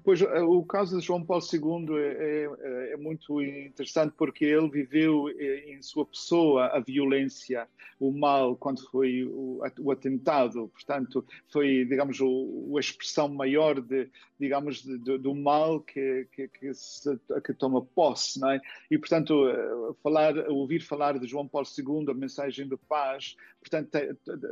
Pois, 0.02 0.20
eh, 0.20 0.42
o 0.42 0.64
caso 0.64 0.98
de 0.98 1.04
João 1.04 1.24
Paulo 1.24 1.42
II 1.52 1.96
é, 1.98 2.48
é, 2.60 2.92
é, 2.92 2.96
muito 2.96 3.40
interessante 3.42 4.14
porque 4.16 4.44
ele 4.44 4.68
viveu 4.68 5.28
eh, 5.28 5.72
em 5.72 5.82
sua 5.82 6.04
pessoa 6.04 6.66
a 6.66 6.80
violência, 6.80 7.68
o 8.00 8.10
mal, 8.10 8.56
quando 8.56 8.80
foi 8.90 9.24
o, 9.24 9.60
o 9.80 9.90
atentado. 9.90 10.68
Portanto, 10.68 11.24
foi, 11.48 11.84
digamos, 11.84 12.20
o, 12.20 12.74
a 12.76 12.80
expressão 12.80 13.28
maior 13.28 13.80
de, 13.80 14.08
digamos, 14.38 14.82
de, 14.82 15.18
do 15.18 15.34
mal 15.34 15.80
que, 15.80 16.28
que, 16.32 16.48
que, 16.48 16.74
se, 16.74 17.18
que, 17.44 17.54
toma 17.54 17.82
posse, 17.82 18.40
não 18.40 18.50
é? 18.50 18.60
E, 18.90 18.98
portanto, 18.98 19.48
eh, 19.48 19.94
falar, 20.02 20.36
ouvir 20.50 20.80
falar 20.80 21.18
de 21.18 21.26
João 21.26 21.46
Paulo 21.46 21.66
II, 21.78 22.10
a 22.10 22.14
mensagem 22.14 22.68
de 22.68 22.76
paz, 22.76 23.36
portanto, 23.60 23.90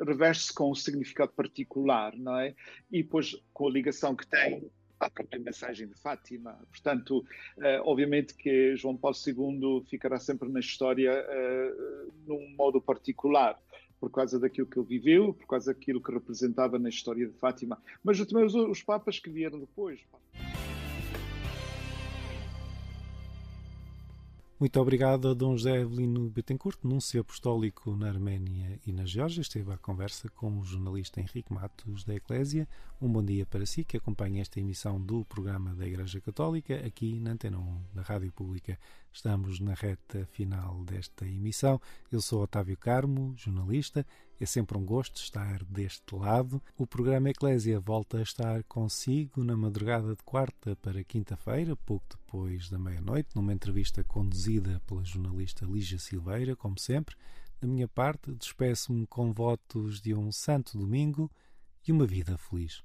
reveste-se 0.06 0.52
com 0.52 0.70
um 0.70 0.74
significado 0.74 1.32
particular, 1.32 2.16
não 2.16 2.38
é? 2.38 2.54
E 2.90 3.02
depois, 3.02 3.36
com 3.52 3.68
a 3.68 3.70
ligação 3.70 4.14
que 4.14 4.26
tem 4.26 4.70
a 5.06 5.10
própria 5.10 5.40
mensagem 5.40 5.86
de 5.86 5.94
Fátima. 5.94 6.58
Portanto, 6.70 7.24
eh, 7.58 7.80
obviamente 7.84 8.34
que 8.34 8.76
João 8.76 8.96
Paulo 8.96 9.16
II 9.26 9.84
ficará 9.88 10.18
sempre 10.18 10.48
na 10.48 10.60
história 10.60 11.10
eh, 11.10 11.74
num 12.26 12.54
modo 12.56 12.80
particular, 12.80 13.58
por 14.00 14.10
causa 14.10 14.38
daquilo 14.38 14.66
que 14.66 14.78
ele 14.78 14.86
viveu, 14.86 15.32
por 15.32 15.46
causa 15.46 15.72
daquilo 15.72 16.02
que 16.02 16.12
representava 16.12 16.78
na 16.78 16.88
história 16.88 17.26
de 17.26 17.32
Fátima, 17.34 17.80
mas 18.02 18.18
também 18.26 18.44
os, 18.44 18.54
os 18.54 18.82
papas 18.82 19.18
que 19.18 19.30
vieram 19.30 19.58
depois. 19.58 20.00
Muito 24.58 24.80
obrigado 24.80 25.28
a 25.28 25.34
Dom 25.34 25.56
José 25.56 25.80
Evelino 25.80 26.30
Betancourt, 26.30 26.78
nuncio 26.84 27.20
apostólico 27.20 27.96
na 27.96 28.06
Arménia 28.06 28.78
e 28.86 28.92
na 28.92 29.04
Geórgia. 29.04 29.40
Esteve 29.40 29.72
à 29.72 29.76
conversa 29.76 30.28
com 30.28 30.60
o 30.60 30.64
jornalista 30.64 31.20
Henrique 31.20 31.52
Matos 31.52 32.04
da 32.04 32.14
Eclésia. 32.14 32.68
Um 33.02 33.10
bom 33.10 33.22
dia 33.22 33.44
para 33.44 33.66
si 33.66 33.82
que 33.82 33.96
acompanha 33.96 34.40
esta 34.40 34.60
emissão 34.60 35.00
do 35.00 35.24
programa 35.24 35.74
da 35.74 35.84
Igreja 35.84 36.20
Católica 36.20 36.76
aqui 36.86 37.18
na 37.18 37.32
Antena 37.32 37.58
1 37.58 37.80
da 37.94 38.02
Rádio 38.02 38.30
Pública. 38.30 38.78
Estamos 39.12 39.58
na 39.58 39.74
reta 39.74 40.24
final 40.26 40.84
desta 40.84 41.26
emissão. 41.26 41.80
Eu 42.12 42.20
sou 42.20 42.40
Otávio 42.40 42.76
Carmo, 42.76 43.34
jornalista. 43.36 44.06
É 44.40 44.46
sempre 44.46 44.76
um 44.76 44.84
gosto 44.84 45.16
estar 45.16 45.62
deste 45.64 46.14
lado. 46.14 46.60
O 46.76 46.86
programa 46.86 47.30
Eclésia 47.30 47.78
volta 47.78 48.18
a 48.18 48.22
estar 48.22 48.64
consigo 48.64 49.44
na 49.44 49.56
madrugada 49.56 50.14
de 50.14 50.22
quarta 50.24 50.76
para 50.76 51.04
quinta-feira, 51.04 51.76
pouco 51.76 52.04
depois 52.10 52.68
da 52.68 52.78
meia-noite, 52.78 53.30
numa 53.34 53.52
entrevista 53.52 54.02
conduzida 54.02 54.82
pela 54.86 55.04
jornalista 55.04 55.64
Lígia 55.64 55.98
Silveira, 55.98 56.56
como 56.56 56.78
sempre. 56.78 57.16
Da 57.60 57.68
minha 57.68 57.88
parte, 57.88 58.34
despeço-me 58.34 59.06
com 59.06 59.32
votos 59.32 60.00
de 60.00 60.12
um 60.12 60.32
santo 60.32 60.76
domingo 60.76 61.30
e 61.86 61.92
uma 61.92 62.06
vida 62.06 62.36
feliz. 62.36 62.82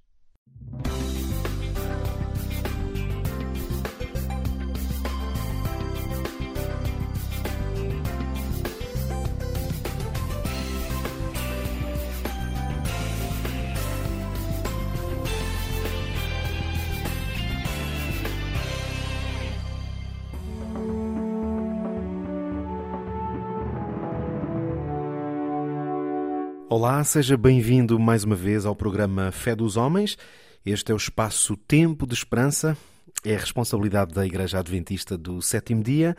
Olá, 26.71 27.03
seja 27.03 27.35
bem-vindo 27.35 27.97
mais 27.97 28.23
uma 28.23 28.35
vez 28.35 28.63
ao 28.63 28.75
programa 28.75 29.31
Fé 29.31 29.55
dos 29.55 29.75
Homens. 29.75 30.15
Este 30.63 30.91
é 30.91 30.93
o 30.93 30.97
espaço 30.97 31.57
Tempo 31.57 32.05
de 32.05 32.13
Esperança, 32.13 32.77
é 33.25 33.33
a 33.33 33.39
responsabilidade 33.39 34.13
da 34.13 34.23
Igreja 34.23 34.59
Adventista 34.59 35.17
do 35.17 35.41
Sétimo 35.41 35.81
Dia. 35.81 36.15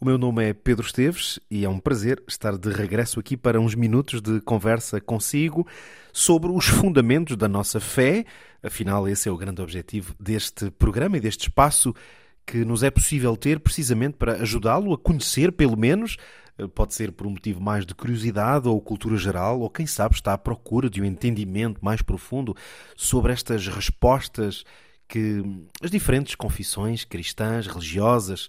O 0.00 0.04
meu 0.04 0.16
nome 0.16 0.50
é 0.50 0.54
Pedro 0.54 0.86
Esteves 0.86 1.40
e 1.50 1.64
é 1.64 1.68
um 1.68 1.80
prazer 1.80 2.22
estar 2.28 2.56
de 2.56 2.70
regresso 2.70 3.18
aqui 3.18 3.36
para 3.36 3.60
uns 3.60 3.74
minutos 3.74 4.22
de 4.22 4.40
conversa 4.42 5.00
consigo 5.00 5.66
sobre 6.12 6.52
os 6.52 6.66
fundamentos 6.66 7.36
da 7.36 7.48
nossa 7.48 7.80
fé. 7.80 8.24
Afinal, 8.62 9.08
esse 9.08 9.28
é 9.28 9.32
o 9.32 9.36
grande 9.36 9.60
objetivo 9.60 10.14
deste 10.20 10.70
programa 10.70 11.16
e 11.16 11.20
deste 11.20 11.48
espaço 11.48 11.92
que 12.46 12.64
nos 12.64 12.84
é 12.84 12.90
possível 12.90 13.36
ter 13.36 13.58
precisamente 13.58 14.16
para 14.16 14.34
ajudá-lo 14.34 14.94
a 14.94 14.98
conhecer, 14.98 15.50
pelo 15.50 15.76
menos, 15.76 16.16
pode 16.74 16.94
ser 16.94 17.12
por 17.12 17.26
um 17.26 17.30
motivo 17.30 17.60
mais 17.60 17.86
de 17.86 17.94
curiosidade 17.94 18.68
ou 18.68 18.80
cultura 18.80 19.16
geral, 19.16 19.60
ou 19.60 19.70
quem 19.70 19.86
sabe 19.86 20.14
está 20.14 20.32
à 20.32 20.38
procura 20.38 20.90
de 20.90 21.00
um 21.00 21.04
entendimento 21.04 21.78
mais 21.82 22.02
profundo 22.02 22.56
sobre 22.96 23.32
estas 23.32 23.66
respostas 23.68 24.64
que 25.06 25.42
as 25.82 25.90
diferentes 25.90 26.34
confissões 26.34 27.04
cristãs, 27.04 27.66
religiosas, 27.66 28.48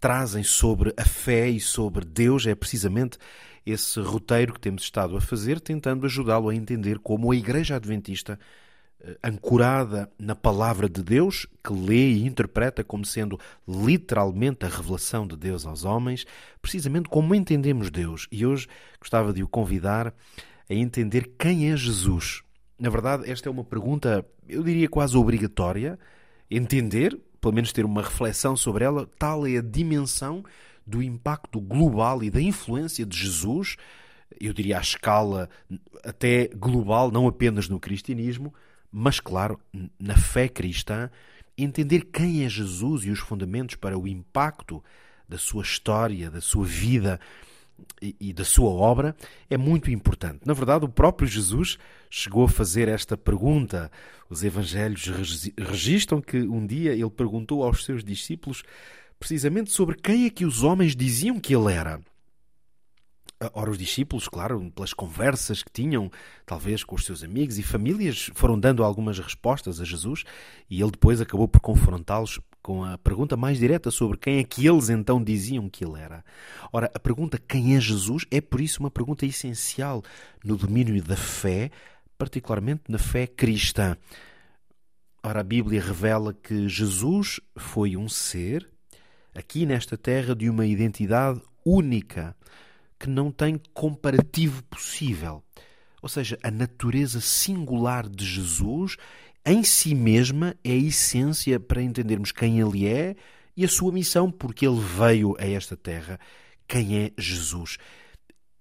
trazem 0.00 0.42
sobre 0.42 0.94
a 0.96 1.04
fé 1.04 1.48
e 1.48 1.60
sobre 1.60 2.04
Deus. 2.04 2.46
É 2.46 2.54
precisamente 2.54 3.18
esse 3.64 4.00
roteiro 4.00 4.54
que 4.54 4.60
temos 4.60 4.82
estado 4.82 5.16
a 5.16 5.20
fazer, 5.20 5.60
tentando 5.60 6.06
ajudá-lo 6.06 6.48
a 6.48 6.54
entender 6.54 6.98
como 6.98 7.30
a 7.30 7.36
Igreja 7.36 7.76
Adventista 7.76 8.38
ancorada 9.22 10.10
na 10.18 10.34
palavra 10.34 10.88
de 10.88 11.02
Deus, 11.02 11.46
que 11.64 11.72
lê 11.72 12.10
e 12.10 12.26
interpreta 12.26 12.84
como 12.84 13.04
sendo 13.04 13.38
literalmente 13.66 14.64
a 14.64 14.68
revelação 14.68 15.26
de 15.26 15.36
Deus 15.36 15.64
aos 15.64 15.84
homens, 15.84 16.26
precisamente 16.60 17.08
como 17.08 17.34
entendemos 17.34 17.90
Deus. 17.90 18.28
E 18.30 18.44
hoje 18.44 18.68
gostava 19.00 19.32
de 19.32 19.42
o 19.42 19.48
convidar 19.48 20.14
a 20.68 20.74
entender 20.74 21.32
quem 21.38 21.70
é 21.70 21.76
Jesus. 21.76 22.42
Na 22.78 22.90
verdade, 22.90 23.30
esta 23.30 23.48
é 23.48 23.52
uma 23.52 23.64
pergunta, 23.64 24.24
eu 24.48 24.62
diria 24.62 24.88
quase 24.88 25.16
obrigatória, 25.16 25.98
entender, 26.50 27.18
pelo 27.40 27.54
menos 27.54 27.72
ter 27.72 27.84
uma 27.84 28.02
reflexão 28.02 28.56
sobre 28.56 28.84
ela, 28.84 29.08
tal 29.18 29.46
é 29.46 29.58
a 29.58 29.62
dimensão 29.62 30.44
do 30.86 31.02
impacto 31.02 31.60
global 31.60 32.22
e 32.22 32.30
da 32.30 32.40
influência 32.40 33.04
de 33.06 33.16
Jesus, 33.16 33.76
eu 34.40 34.52
diria 34.52 34.78
à 34.78 34.80
escala 34.80 35.48
até 36.04 36.48
global, 36.48 37.10
não 37.10 37.26
apenas 37.26 37.68
no 37.68 37.80
cristianismo, 37.80 38.54
mas, 38.92 39.20
claro, 39.20 39.60
na 39.98 40.16
fé 40.16 40.48
cristã, 40.48 41.10
entender 41.56 42.06
quem 42.12 42.44
é 42.44 42.48
Jesus 42.48 43.04
e 43.04 43.10
os 43.10 43.20
fundamentos 43.20 43.76
para 43.76 43.98
o 43.98 44.08
impacto 44.08 44.82
da 45.28 45.38
sua 45.38 45.62
história, 45.62 46.30
da 46.30 46.40
sua 46.40 46.64
vida 46.64 47.20
e, 48.00 48.16
e, 48.20 48.32
da 48.32 48.44
sua 48.44 48.70
obra 48.70 49.16
é 49.48 49.56
muito 49.56 49.90
importante. 49.90 50.40
Na 50.44 50.52
verdade, 50.52 50.84
o 50.84 50.88
próprio 50.88 51.28
Jesus 51.28 51.78
chegou 52.10 52.44
a 52.44 52.48
fazer 52.48 52.88
esta 52.88 53.16
pergunta. 53.16 53.90
Os 54.28 54.42
evangelhos 54.42 55.06
registram 55.56 56.20
que 56.20 56.38
um 56.38 56.66
dia 56.66 56.92
ele 56.92 57.10
perguntou 57.10 57.62
aos 57.62 57.84
seus 57.84 58.02
discípulos 58.02 58.62
precisamente 59.18 59.70
sobre 59.70 59.96
quem 59.96 60.26
é 60.26 60.30
que 60.30 60.44
os 60.44 60.62
homens 60.62 60.96
diziam 60.96 61.38
que 61.38 61.54
ele 61.54 61.72
era. 61.72 62.00
Ora, 63.54 63.70
os 63.70 63.78
discípulos, 63.78 64.28
claro, 64.28 64.70
pelas 64.70 64.92
conversas 64.92 65.62
que 65.62 65.72
tinham, 65.72 66.12
talvez 66.44 66.84
com 66.84 66.94
os 66.94 67.06
seus 67.06 67.24
amigos 67.24 67.58
e 67.58 67.62
famílias, 67.62 68.30
foram 68.34 68.60
dando 68.60 68.84
algumas 68.84 69.18
respostas 69.18 69.80
a 69.80 69.84
Jesus 69.84 70.24
e 70.68 70.82
ele 70.82 70.90
depois 70.90 71.22
acabou 71.22 71.48
por 71.48 71.58
confrontá-los 71.58 72.38
com 72.60 72.84
a 72.84 72.98
pergunta 72.98 73.38
mais 73.38 73.58
direta 73.58 73.90
sobre 73.90 74.18
quem 74.18 74.40
é 74.40 74.44
que 74.44 74.66
eles 74.66 74.90
então 74.90 75.24
diziam 75.24 75.70
que 75.70 75.82
ele 75.82 75.98
era. 75.98 76.22
Ora, 76.70 76.90
a 76.94 76.98
pergunta 76.98 77.38
quem 77.38 77.74
é 77.74 77.80
Jesus 77.80 78.26
é 78.30 78.42
por 78.42 78.60
isso 78.60 78.80
uma 78.80 78.90
pergunta 78.90 79.24
essencial 79.24 80.02
no 80.44 80.58
domínio 80.58 81.02
da 81.02 81.16
fé, 81.16 81.70
particularmente 82.18 82.82
na 82.90 82.98
fé 82.98 83.26
cristã. 83.26 83.96
Ora, 85.22 85.40
a 85.40 85.44
Bíblia 85.44 85.80
revela 85.80 86.34
que 86.34 86.68
Jesus 86.68 87.40
foi 87.56 87.96
um 87.96 88.06
ser 88.06 88.68
aqui 89.34 89.64
nesta 89.64 89.96
terra 89.96 90.36
de 90.36 90.50
uma 90.50 90.66
identidade 90.66 91.40
única 91.64 92.36
que 93.00 93.08
não 93.08 93.32
tem 93.32 93.58
comparativo 93.72 94.62
possível. 94.64 95.42
Ou 96.02 96.08
seja, 96.08 96.38
a 96.42 96.50
natureza 96.50 97.20
singular 97.20 98.06
de 98.06 98.24
Jesus 98.24 98.96
em 99.44 99.64
si 99.64 99.94
mesma 99.94 100.54
é 100.62 100.72
a 100.72 100.76
essência 100.76 101.58
para 101.58 101.82
entendermos 101.82 102.30
quem 102.30 102.60
ele 102.60 102.86
é 102.86 103.16
e 103.56 103.64
a 103.64 103.68
sua 103.68 103.90
missão, 103.90 104.30
porque 104.30 104.66
ele 104.66 104.80
veio 104.80 105.34
a 105.38 105.46
esta 105.46 105.76
terra. 105.76 106.20
Quem 106.68 106.98
é 106.98 107.12
Jesus? 107.16 107.78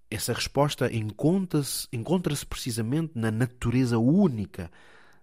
Essa 0.10 0.34
resposta 0.34 0.92
encontra-se 0.92 1.88
encontra 1.92 2.34
precisamente 2.48 3.12
na 3.16 3.30
natureza 3.30 4.00
única 4.00 4.72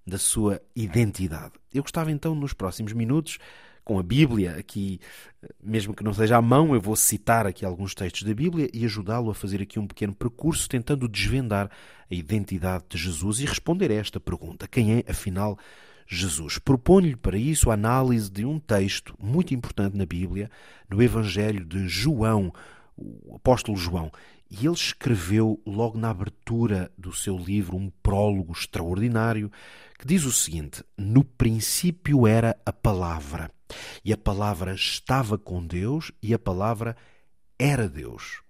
da 0.07 0.19
sua 0.19 0.61
identidade. 0.75 1.55
Eu 1.75 1.83
gostava 1.83 2.13
então, 2.13 2.35
nos 2.35 2.53
próximos 2.53 2.93
minutos, 2.93 3.39
com 3.87 4.01
a 4.01 4.03
Bíblia, 4.03 4.57
aqui, 4.59 4.99
mesmo 5.63 5.95
que 5.95 6.03
não 6.03 6.13
seja 6.13 6.37
à 6.37 6.43
mão, 6.43 6.75
eu 6.75 6.81
vou 6.81 6.97
citar 6.97 7.47
aqui 7.47 7.65
alguns 7.65 7.95
textos 7.95 8.25
da 8.25 8.35
Bíblia 8.35 8.69
e 8.75 8.85
ajudá-lo 8.85 9.31
a 9.31 9.35
fazer 9.35 9.63
aqui 9.63 9.79
um 9.79 9.87
pequeno 9.87 10.13
percurso 10.13 10.69
tentando 10.69 11.09
desvendar 11.09 11.71
a 12.11 12.15
identidade 12.15 12.83
de 12.89 12.99
Jesus 12.99 13.39
e 13.39 13.45
responder 13.45 13.93
a 13.93 13.95
esta 13.95 14.19
pergunta: 14.19 14.67
quem 14.67 14.93
é, 14.93 15.05
afinal, 15.09 15.57
Jesus? 16.05 16.59
Proponho-lhe 16.59 17.15
para 17.15 17.39
isso 17.39 17.71
a 17.71 17.75
análise 17.75 18.29
de 18.29 18.45
um 18.45 18.59
texto 18.59 19.15
muito 19.23 19.55
importante 19.55 19.97
na 19.97 20.05
Bíblia, 20.05 20.51
no 20.91 21.01
Evangelho 21.01 21.65
de 21.65 21.87
João, 21.87 22.53
o 22.97 23.37
apóstolo 23.37 23.79
João. 23.79 24.11
E 24.51 24.67
ele 24.67 24.75
escreveu 24.75 25.61
logo 25.65 25.97
na 25.97 26.11
abertura 26.11 26.91
do 26.99 27.13
seu 27.13 27.39
livro 27.39 27.77
um 27.77 27.89
prólogo 28.03 28.53
extraordinário 28.53 29.49
que 29.97 30.09
diz 30.09 30.25
o 30.25 30.33
seguinte: 30.33 30.83
No 30.99 31.23
princípio 31.23 32.27
era 32.27 32.57
a 32.67 32.73
palavra, 32.73 33.49
e 34.07 34.13
a 34.13 34.17
palavra 34.17 34.73
estava 34.73 35.37
com 35.37 35.67
Deus, 35.67 36.13
e 36.23 36.33
a 36.33 36.39
palavra 36.39 36.97
era 37.59 37.89
Deus. 37.89 38.41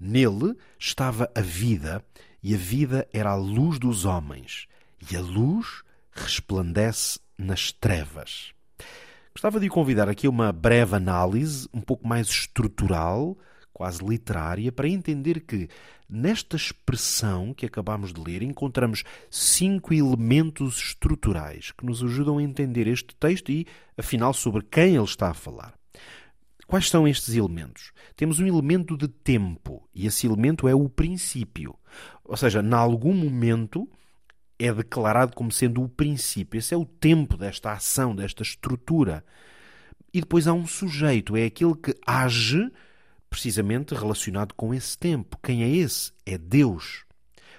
Nele 0.00 0.56
estava 0.78 1.30
a 1.34 1.42
vida, 1.42 2.02
e 2.42 2.54
a 2.54 2.56
vida 2.56 3.06
era 3.12 3.32
a 3.32 3.34
luz 3.34 3.78
dos 3.78 4.06
homens, 4.06 4.66
e 5.10 5.14
a 5.14 5.20
luz 5.20 5.82
resplandece 6.10 7.20
nas 7.36 7.70
trevas. 7.72 8.54
Gostava 9.34 9.60
de 9.60 9.68
convidar 9.68 10.08
aqui 10.08 10.26
uma 10.26 10.50
breve 10.50 10.96
análise, 10.96 11.68
um 11.74 11.82
pouco 11.82 12.08
mais 12.08 12.28
estrutural, 12.28 13.36
quase 13.72 14.04
literária, 14.04 14.70
para 14.70 14.88
entender 14.88 15.40
que 15.40 15.68
nesta 16.08 16.56
expressão 16.56 17.54
que 17.54 17.64
acabamos 17.64 18.12
de 18.12 18.20
ler 18.20 18.42
encontramos 18.42 19.04
cinco 19.30 19.94
elementos 19.94 20.76
estruturais 20.78 21.72
que 21.72 21.86
nos 21.86 22.02
ajudam 22.02 22.38
a 22.38 22.42
entender 22.42 22.86
este 22.86 23.14
texto 23.14 23.50
e, 23.50 23.66
afinal, 23.96 24.32
sobre 24.32 24.62
quem 24.62 24.96
ele 24.96 25.04
está 25.04 25.30
a 25.30 25.34
falar. 25.34 25.74
Quais 26.66 26.88
são 26.88 27.08
estes 27.08 27.34
elementos? 27.34 27.90
Temos 28.14 28.38
um 28.38 28.46
elemento 28.46 28.96
de 28.96 29.08
tempo, 29.08 29.88
e 29.92 30.06
esse 30.06 30.26
elemento 30.26 30.68
é 30.68 30.74
o 30.74 30.88
princípio. 30.88 31.74
Ou 32.24 32.36
seja, 32.36 32.60
em 32.60 32.72
algum 32.72 33.12
momento 33.12 33.88
é 34.56 34.72
declarado 34.72 35.34
como 35.34 35.50
sendo 35.50 35.82
o 35.82 35.88
princípio. 35.88 36.58
Esse 36.58 36.74
é 36.74 36.76
o 36.76 36.84
tempo 36.84 37.36
desta 37.36 37.72
ação, 37.72 38.14
desta 38.14 38.42
estrutura. 38.42 39.24
E 40.12 40.20
depois 40.20 40.46
há 40.46 40.52
um 40.52 40.66
sujeito, 40.66 41.36
é 41.36 41.46
aquele 41.46 41.74
que 41.74 41.94
age 42.06 42.70
precisamente 43.30 43.94
relacionado 43.94 44.52
com 44.54 44.74
esse 44.74 44.98
tempo. 44.98 45.38
Quem 45.42 45.62
é 45.62 45.68
esse? 45.68 46.12
É 46.26 46.36
Deus. 46.36 47.04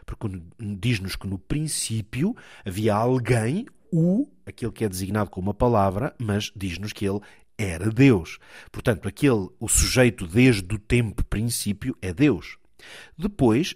Porque 0.06 0.28
diz-nos 0.60 1.16
que 1.16 1.26
no 1.26 1.40
princípio 1.40 2.36
havia 2.66 2.94
alguém, 2.94 3.66
o, 3.92 4.28
aquele 4.46 4.72
que 4.72 4.84
é 4.84 4.90
designado 4.90 5.30
como 5.30 5.48
uma 5.48 5.54
palavra, 5.54 6.14
mas 6.20 6.52
diz-nos 6.56 6.92
que 6.92 7.06
ele 7.06 7.22
era 7.58 7.90
Deus. 7.90 8.38
Portanto, 8.72 9.08
aquele, 9.08 9.48
o 9.60 9.70
sujeito 9.70 10.28
desde 10.28 10.76
o 10.76 10.80
tempo 10.80 11.24
princípio 11.26 11.96
é 12.02 12.14
Deus. 12.14 12.58
Depois 13.18 13.76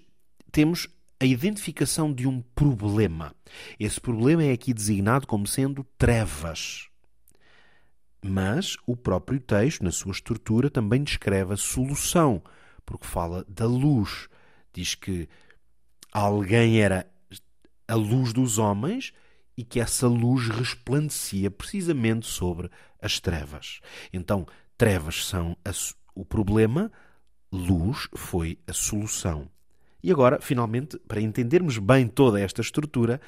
temos 0.52 0.88
a 1.20 1.26
identificação 1.26 2.14
de 2.14 2.28
um 2.28 2.42
problema. 2.54 3.34
Esse 3.80 4.02
problema 4.02 4.44
é 4.44 4.52
aqui 4.52 4.74
designado 4.74 5.26
como 5.28 5.48
sendo 5.48 5.86
trevas. 5.98 6.90
Mas 8.28 8.76
o 8.88 8.98
próprio 8.98 9.40
texto, 9.40 9.84
na 9.84 9.92
sua 9.92 10.12
estrutura, 10.12 10.68
também 10.68 11.04
descreve 11.04 11.54
a 11.54 11.58
solução, 11.58 12.42
porque 12.84 13.06
fala 13.06 13.46
da 13.48 13.68
luz. 13.68 14.28
Diz 14.74 14.96
que 14.96 15.30
alguém 16.12 16.82
era 16.82 17.06
a 17.88 17.94
luz 17.94 18.34
dos 18.34 18.58
homens 18.58 19.14
e 19.56 19.64
que 19.64 19.80
essa 19.80 20.08
luz 20.08 20.48
resplandecia 20.48 21.52
precisamente 21.52 22.26
sobre 22.26 22.72
as 23.00 23.20
trevas. 23.20 23.80
Então, 24.12 24.48
trevas 24.76 25.28
são 25.28 25.56
a, 25.64 25.70
o 26.16 26.26
problema, 26.26 26.92
luz 27.52 28.08
foi 28.16 28.58
a 28.66 28.74
solução. 28.74 29.48
E 30.02 30.12
agora, 30.12 30.42
finalmente, 30.42 30.98
para 31.08 31.22
entendermos 31.22 31.78
bem 31.78 32.08
toda 32.08 32.40
esta 32.40 32.60
estrutura, 32.60 33.22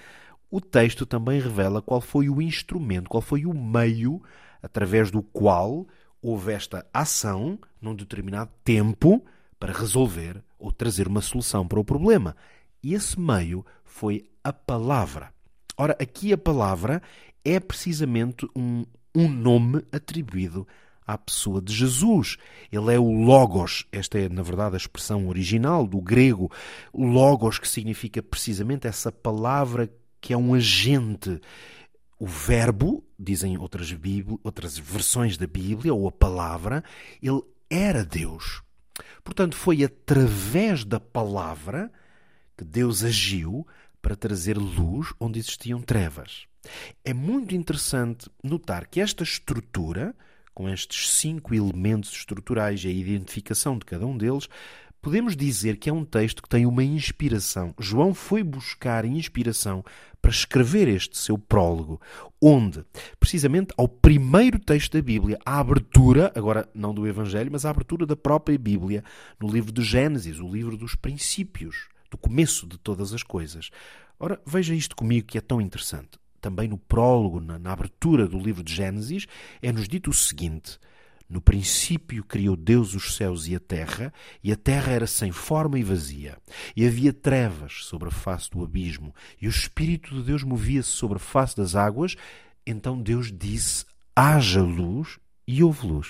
o 0.50 0.60
texto 0.60 1.06
também 1.06 1.40
revela 1.40 1.84
qual 1.84 2.02
foi 2.02 2.30
o 2.30 2.42
instrumento, 2.42 3.10
qual 3.10 3.22
foi 3.22 3.46
o 3.46 3.54
meio 3.54 4.24
através 4.62 5.12
do 5.12 5.22
qual 5.22 5.88
houve 6.22 6.52
esta 6.52 6.86
ação 6.94 7.60
num 7.82 7.96
determinado 7.96 8.52
tempo 8.64 9.24
para 9.60 9.74
resolver 9.74 10.44
ou 10.60 10.72
trazer 10.72 11.08
uma 11.08 11.22
solução 11.22 11.68
para 11.68 11.80
o 11.80 11.86
problema. 11.86 12.36
E 12.82 12.94
esse 12.94 13.20
meio 13.20 13.66
foi 13.84 14.30
a 14.44 14.54
palavra. 14.54 15.32
Ora, 15.78 15.96
aqui 16.00 16.34
a 16.34 16.38
palavra 16.38 17.02
é 17.44 17.60
precisamente 17.60 18.48
um, 18.56 18.86
um 19.16 19.28
nome 19.28 19.84
atribuído 19.92 20.68
à 21.06 21.18
pessoa 21.18 21.62
de 21.62 21.74
Jesus. 21.74 22.38
Ele 22.72 22.94
é 22.94 23.00
o 23.00 23.10
Logos. 23.10 23.86
Esta 23.92 24.20
é, 24.20 24.28
na 24.28 24.42
verdade, 24.42 24.76
a 24.76 24.78
expressão 24.78 25.28
original 25.28 25.88
do 25.88 26.02
grego. 26.02 26.52
Logos, 26.94 27.58
que 27.58 27.68
significa 27.68 28.22
precisamente 28.22 28.88
essa 28.88 29.12
palavra 29.12 29.90
que 30.20 30.34
é 30.34 30.38
um 30.38 30.54
agente. 30.54 31.40
O 32.20 32.26
verbo, 32.26 33.04
dizem 33.18 33.58
outras, 33.58 33.92
Bíblia, 33.92 34.40
outras 34.44 34.78
versões 34.78 35.38
da 35.38 35.46
Bíblia, 35.46 35.94
ou 35.94 36.08
a 36.08 36.12
palavra, 36.12 36.84
ele 37.22 37.42
era 37.70 38.04
Deus. 38.04 38.64
Portanto, 39.24 39.56
foi 39.56 39.84
através 39.84 40.84
da 40.84 41.00
palavra 41.00 41.92
que 42.58 42.66
Deus 42.66 43.04
agiu 43.04 43.68
para 44.02 44.16
trazer 44.16 44.58
luz 44.58 45.14
onde 45.20 45.38
existiam 45.38 45.82
trevas. 45.82 46.48
É 47.06 47.14
muito 47.14 47.54
interessante 47.54 48.30
notar 48.44 48.88
que 48.88 49.00
esta 49.00 49.24
estrutura, 49.24 50.16
com 50.54 50.68
estes 50.68 51.12
cinco 51.12 51.54
elementos 51.54 52.12
estruturais 52.12 52.84
e 52.84 52.88
a 52.88 52.92
identificação 52.92 53.78
de 53.78 53.86
cada 53.86 54.08
um 54.08 54.18
deles, 54.18 54.50
podemos 55.08 55.38
dizer 55.38 55.78
que 55.78 55.90
é 55.90 55.94
um 55.94 56.04
texto 56.04 56.44
que 56.44 56.50
tem 56.50 56.66
uma 56.66 56.84
inspiração. 56.84 57.74
João 57.80 58.14
foi 58.14 58.44
buscar 58.44 59.06
inspiração 59.06 59.82
para 60.22 60.30
escrever 60.30 60.90
este 60.90 61.18
seu 61.18 61.38
prólogo, 61.38 62.02
onde, 62.42 62.84
precisamente 63.18 63.74
ao 63.78 63.88
primeiro 63.88 64.60
texto 64.60 64.92
da 64.92 65.02
Bíblia, 65.02 65.40
a 65.46 65.60
abertura, 65.60 66.30
agora 66.36 66.68
não 66.76 66.94
do 66.94 67.08
Evangelho, 67.08 67.50
mas 67.50 67.64
a 67.64 67.70
abertura 67.70 68.06
da 68.06 68.18
própria 68.18 68.58
Bíblia, 68.58 69.02
no 69.40 69.50
livro 69.50 69.72
de 69.72 69.82
Gênesis, 69.82 70.42
o 70.42 70.52
livro 70.52 70.76
dos 70.76 70.94
princípios, 70.94 71.88
do 72.12 72.18
começo 72.18 72.68
de 72.68 72.78
todas 72.78 73.14
as 73.14 73.24
coisas. 73.24 73.70
Ora, 74.20 74.38
veja 74.46 74.76
isto 74.76 74.94
comigo 74.94 75.28
que 75.28 75.38
é 75.38 75.42
tão 75.42 75.62
interessante. 75.62 76.20
Também 76.42 76.68
no 76.68 76.78
prólogo, 76.78 77.40
na, 77.40 77.58
na 77.58 77.72
abertura 77.72 78.28
do 78.28 78.38
livro 78.38 78.62
de 78.62 78.76
Gênesis, 78.76 79.26
é-nos 79.62 79.88
dito 79.88 80.10
o 80.10 80.14
seguinte: 80.14 80.78
no 81.30 81.42
princípio 81.42 82.24
criou 82.24 82.56
Deus 82.56 82.94
os 82.94 83.16
céus 83.16 83.48
e 83.48 83.56
a 83.56 83.60
terra, 83.60 84.14
e 84.42 84.52
a 84.52 84.56
terra 84.56 84.94
era 84.94 85.08
sem 85.08 85.32
forma 85.32 85.78
e 85.78 85.84
vazia. 85.84 86.38
E 86.76 86.86
havia 86.86 87.12
trevas 87.12 87.84
sobre 87.84 88.08
a 88.08 88.12
face 88.12 88.50
do 88.50 88.64
abismo, 88.64 89.14
e 89.42 89.48
o 89.48 89.50
Espírito 89.50 90.16
de 90.16 90.24
Deus 90.24 90.44
movia-se 90.44 90.90
sobre 90.90 91.18
a 91.18 91.20
face 91.20 91.56
das 91.56 91.76
águas. 91.76 92.16
Então 92.66 93.02
Deus 93.02 93.32
disse: 93.32 93.86
haja 94.16 94.62
luz, 94.62 95.20
e 95.48 95.64
houve 95.64 95.88
luz. 95.88 96.08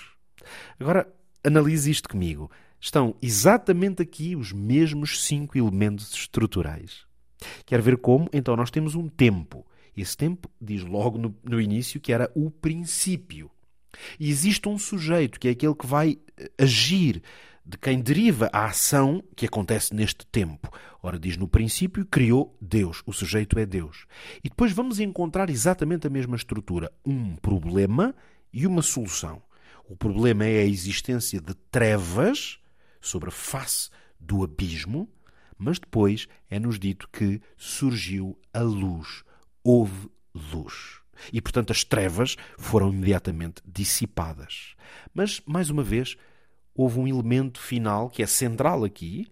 Agora, 0.80 1.08
analise 1.44 1.90
isto 1.90 2.10
comigo. 2.10 2.50
Estão 2.80 3.16
exatamente 3.22 4.02
aqui 4.02 4.36
os 4.36 4.52
mesmos 4.52 5.24
cinco 5.24 5.58
elementos 5.58 6.14
estruturais. 6.14 7.06
Quer 7.66 7.82
ver 7.82 7.98
como? 7.98 8.30
Então 8.32 8.56
nós 8.56 8.72
temos 8.72 8.96
um 8.96 9.08
tempo. 9.08 9.66
Esse 9.96 10.16
tempo 10.16 10.50
diz 10.62 10.84
logo 10.84 11.18
no, 11.18 11.36
no 11.44 11.60
início 11.60 12.00
que 12.00 12.14
era 12.14 12.32
o 12.36 12.52
princípio. 12.52 13.50
E 14.20 14.30
existe 14.30 14.68
um 14.68 14.78
sujeito, 14.78 15.40
que 15.40 15.48
é 15.48 15.52
aquele 15.52 15.76
que 15.76 15.86
vai 15.86 16.18
eh, 16.38 16.52
agir, 16.58 17.22
de 17.68 17.78
quem 17.78 18.02
deriva 18.02 18.50
a 18.54 18.66
ação 18.66 19.22
que 19.36 19.46
acontece 19.46 19.94
neste 19.94 20.26
tempo. 20.28 20.72
Ora, 21.04 21.20
diz 21.20 21.36
no 21.36 21.48
princípio, 21.48 22.06
criou 22.06 22.58
Deus, 22.62 23.04
o 23.06 23.12
sujeito 23.12 23.60
é 23.60 23.66
Deus. 23.66 24.06
E 24.44 24.50
depois 24.50 24.72
vamos 24.72 25.00
encontrar 25.00 25.50
exatamente 25.50 26.08
a 26.08 26.10
mesma 26.10 26.38
estrutura: 26.38 26.92
um 27.06 27.36
problema 27.36 28.16
e 28.54 28.66
uma 28.66 28.82
solução. 28.82 29.42
O 29.90 29.96
problema 29.96 30.46
é 30.46 30.60
a 30.60 30.66
existência 30.66 31.42
de 31.42 31.54
trevas 31.70 32.60
sobre 33.02 33.30
a 33.30 33.32
face 33.32 33.90
do 34.20 34.44
abismo, 34.44 35.10
mas 35.58 35.80
depois 35.80 36.28
é-nos 36.50 36.80
dito 36.80 37.10
que 37.12 37.42
surgiu 37.58 38.38
a 38.54 38.62
luz, 38.62 39.24
houve 39.64 40.10
luz. 40.34 41.02
E, 41.32 41.42
portanto, 41.42 41.72
as 41.72 41.84
trevas 41.84 42.36
foram 42.58 42.90
imediatamente 42.90 43.62
dissipadas. 43.66 44.76
Mas, 45.14 45.42
mais 45.46 45.70
uma 45.70 45.84
vez, 45.84 46.16
houve 46.76 47.00
um 47.00 47.08
elemento 47.08 47.60
final 47.60 48.10
que 48.10 48.22
é 48.22 48.28
central 48.28 48.84
aqui. 48.84 49.28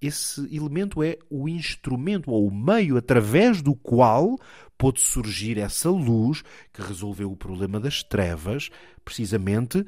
Esse 0.00 0.42
elemento 0.54 1.02
é 1.02 1.18
o 1.30 1.48
instrumento 1.48 2.30
ou 2.30 2.46
o 2.46 2.54
meio 2.54 2.96
através 2.96 3.62
do 3.62 3.74
qual 3.74 4.38
pôde 4.76 5.00
surgir 5.00 5.58
essa 5.58 5.90
luz 5.90 6.42
que 6.72 6.82
resolveu 6.82 7.32
o 7.32 7.36
problema 7.36 7.80
das 7.80 8.02
trevas, 8.02 8.70
precisamente 9.04 9.84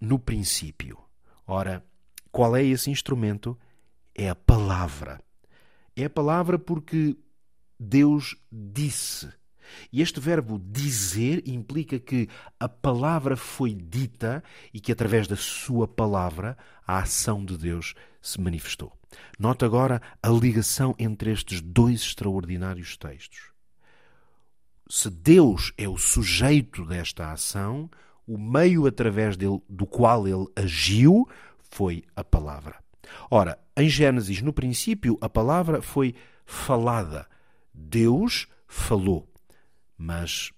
no 0.00 0.18
princípio. 0.18 0.98
Ora, 1.46 1.84
qual 2.32 2.56
é 2.56 2.64
esse 2.64 2.90
instrumento? 2.90 3.58
É 4.14 4.28
a 4.28 4.34
palavra. 4.34 5.20
É 5.96 6.04
a 6.04 6.10
palavra 6.10 6.58
porque 6.58 7.16
Deus 7.78 8.36
disse 8.50 9.30
e 9.92 10.02
este 10.02 10.20
verbo 10.20 10.58
dizer 10.58 11.42
implica 11.46 11.98
que 11.98 12.28
a 12.58 12.68
palavra 12.68 13.36
foi 13.36 13.74
dita 13.74 14.42
e 14.72 14.80
que 14.80 14.92
através 14.92 15.26
da 15.26 15.36
sua 15.36 15.86
palavra 15.86 16.56
a 16.86 16.98
ação 16.98 17.44
de 17.44 17.56
Deus 17.56 17.94
se 18.20 18.40
manifestou. 18.40 18.92
Nota 19.38 19.66
agora 19.66 20.02
a 20.22 20.28
ligação 20.28 20.94
entre 20.98 21.30
estes 21.30 21.60
dois 21.60 22.00
extraordinários 22.00 22.96
textos. 22.96 23.52
Se 24.88 25.08
Deus 25.08 25.72
é 25.78 25.88
o 25.88 25.96
sujeito 25.96 26.84
desta 26.84 27.32
ação, 27.32 27.90
o 28.26 28.38
meio 28.38 28.86
através 28.86 29.36
dele, 29.36 29.60
do 29.68 29.86
qual 29.86 30.26
ele 30.26 30.46
agiu 30.56 31.28
foi 31.70 32.04
a 32.14 32.22
palavra. 32.22 32.76
Ora, 33.30 33.58
em 33.76 33.88
Gênesis, 33.88 34.40
no 34.40 34.52
princípio, 34.52 35.18
a 35.20 35.28
palavra 35.28 35.82
foi 35.82 36.14
falada. 36.44 37.26
Deus 37.72 38.46
falou. 38.66 39.28
Mas 39.96 40.52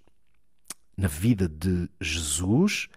na 0.96 1.08
vida 1.08 1.48
de 1.48 1.88
Jesus, 2.00 2.88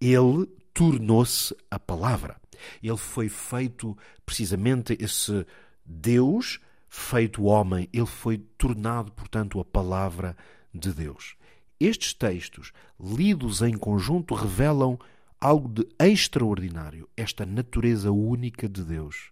ele 0.00 0.46
tornou-se 0.74 1.54
a 1.70 1.78
palavra. 1.78 2.40
Ele 2.82 2.96
foi 2.96 3.28
feito 3.28 3.96
precisamente 4.24 4.96
esse 5.00 5.46
Deus 5.84 6.58
feito 6.88 7.44
homem, 7.44 7.88
ele 7.92 8.06
foi 8.06 8.38
tornado, 8.38 9.12
portanto, 9.12 9.60
a 9.60 9.64
palavra 9.64 10.36
de 10.72 10.92
Deus. 10.92 11.36
Estes 11.78 12.14
textos, 12.14 12.72
lidos 12.98 13.60
em 13.60 13.76
conjunto, 13.76 14.34
revelam 14.34 14.98
algo 15.38 15.68
de 15.68 15.86
extraordinário, 15.98 17.08
esta 17.16 17.44
natureza 17.44 18.10
única 18.10 18.68
de 18.68 18.82
Deus 18.82 19.30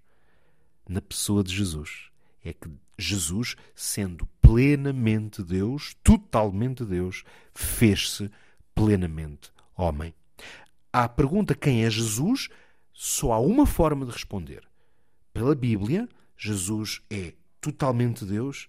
na 0.87 1.01
pessoa 1.01 1.43
de 1.43 1.57
Jesus. 1.57 2.11
É 2.45 2.53
que 2.53 2.71
Jesus, 2.99 3.57
sendo 3.75 4.27
plenamente 4.45 5.43
Deus, 5.43 5.97
totalmente 6.05 6.85
Deus, 6.85 7.25
fez-se 7.55 8.31
plenamente 8.75 9.51
homem. 9.75 10.15
À 10.93 11.09
pergunta 11.09 11.55
quem 11.55 11.85
é 11.85 11.91
Jesus, 11.91 12.51
só 12.93 13.33
há 13.33 13.41
uma 13.41 13.65
forma 13.65 14.05
de 14.05 14.13
responder. 14.13 14.63
Pela 15.33 15.55
Bíblia, 15.55 16.07
Jesus 16.37 17.01
é 17.11 17.33
totalmente 17.59 18.25
Deus 18.27 18.69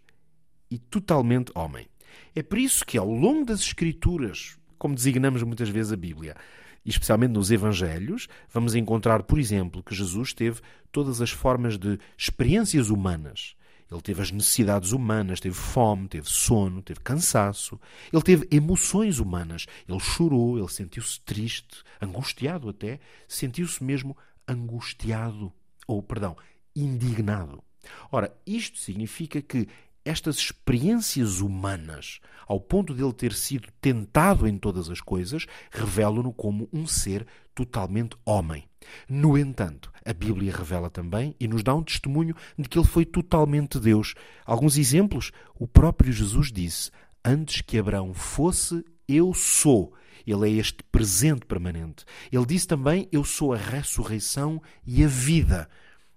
e 0.71 0.79
totalmente 0.79 1.51
homem. 1.53 1.87
É 2.33 2.41
por 2.41 2.57
isso 2.57 2.85
que, 2.85 2.97
ao 2.97 3.11
longo 3.11 3.45
das 3.45 3.59
Escrituras, 3.59 4.57
como 4.77 4.95
designamos 4.95 5.43
muitas 5.43 5.67
vezes 5.67 5.91
a 5.91 5.97
Bíblia, 5.97 6.37
especialmente 6.85 7.33
nos 7.33 7.51
Evangelhos, 7.51 8.29
vamos 8.49 8.75
encontrar, 8.75 9.23
por 9.23 9.37
exemplo, 9.37 9.83
que 9.83 9.93
Jesus 9.93 10.33
teve 10.33 10.61
todas 10.91 11.19
as 11.21 11.31
formas 11.31 11.77
de 11.77 11.99
experiências 12.17 12.89
humanas. 12.89 13.55
Ele 13.91 14.01
teve 14.01 14.21
as 14.21 14.31
necessidades 14.31 14.91
humanas, 14.91 15.39
teve 15.39 15.55
fome, 15.55 16.07
teve 16.07 16.27
sono, 16.27 16.81
teve 16.81 16.99
cansaço. 17.01 17.79
Ele 18.11 18.21
teve 18.21 18.47
emoções 18.49 19.19
humanas. 19.19 19.67
Ele 19.87 19.99
chorou, 19.99 20.57
ele 20.57 20.67
sentiu-se 20.69 21.19
triste, 21.21 21.83
angustiado 22.01 22.69
até, 22.69 22.99
sentiu-se 23.27 23.83
mesmo 23.83 24.17
angustiado, 24.47 25.53
ou, 25.87 26.01
perdão, 26.01 26.35
indignado. 26.75 27.63
Ora, 28.11 28.35
isto 28.45 28.79
significa 28.79 29.41
que 29.41 29.67
estas 30.03 30.37
experiências 30.37 31.39
humanas, 31.39 32.19
ao 32.47 32.59
ponto 32.59 32.93
de 32.93 33.03
ele 33.03 33.13
ter 33.13 33.33
sido 33.33 33.67
tentado 33.81 34.47
em 34.47 34.57
todas 34.57 34.89
as 34.89 35.01
coisas, 35.01 35.47
revelam-no 35.71 36.31
como 36.31 36.69
um 36.71 36.85
ser 36.85 37.25
totalmente 37.55 38.15
homem. 38.23 38.63
No 39.09 39.37
entanto, 39.37 39.91
a 40.05 40.13
Bíblia 40.13 40.55
revela 40.55 40.89
também 40.89 41.35
e 41.39 41.47
nos 41.47 41.63
dá 41.63 41.73
um 41.73 41.83
testemunho 41.83 42.35
de 42.57 42.69
que 42.69 42.77
ele 42.77 42.87
foi 42.87 43.05
totalmente 43.05 43.79
Deus. 43.79 44.13
Alguns 44.45 44.77
exemplos, 44.77 45.31
o 45.55 45.67
próprio 45.67 46.11
Jesus 46.11 46.51
disse: 46.51 46.91
Antes 47.23 47.61
que 47.61 47.77
Abraão 47.77 48.13
fosse, 48.13 48.83
eu 49.07 49.33
sou. 49.33 49.93
Ele 50.25 50.49
é 50.49 50.53
este 50.53 50.83
presente 50.91 51.45
permanente. 51.45 52.05
Ele 52.31 52.45
disse 52.45 52.67
também: 52.67 53.07
Eu 53.11 53.23
sou 53.23 53.53
a 53.53 53.57
ressurreição 53.57 54.61
e 54.85 55.03
a 55.03 55.07
vida. 55.07 55.69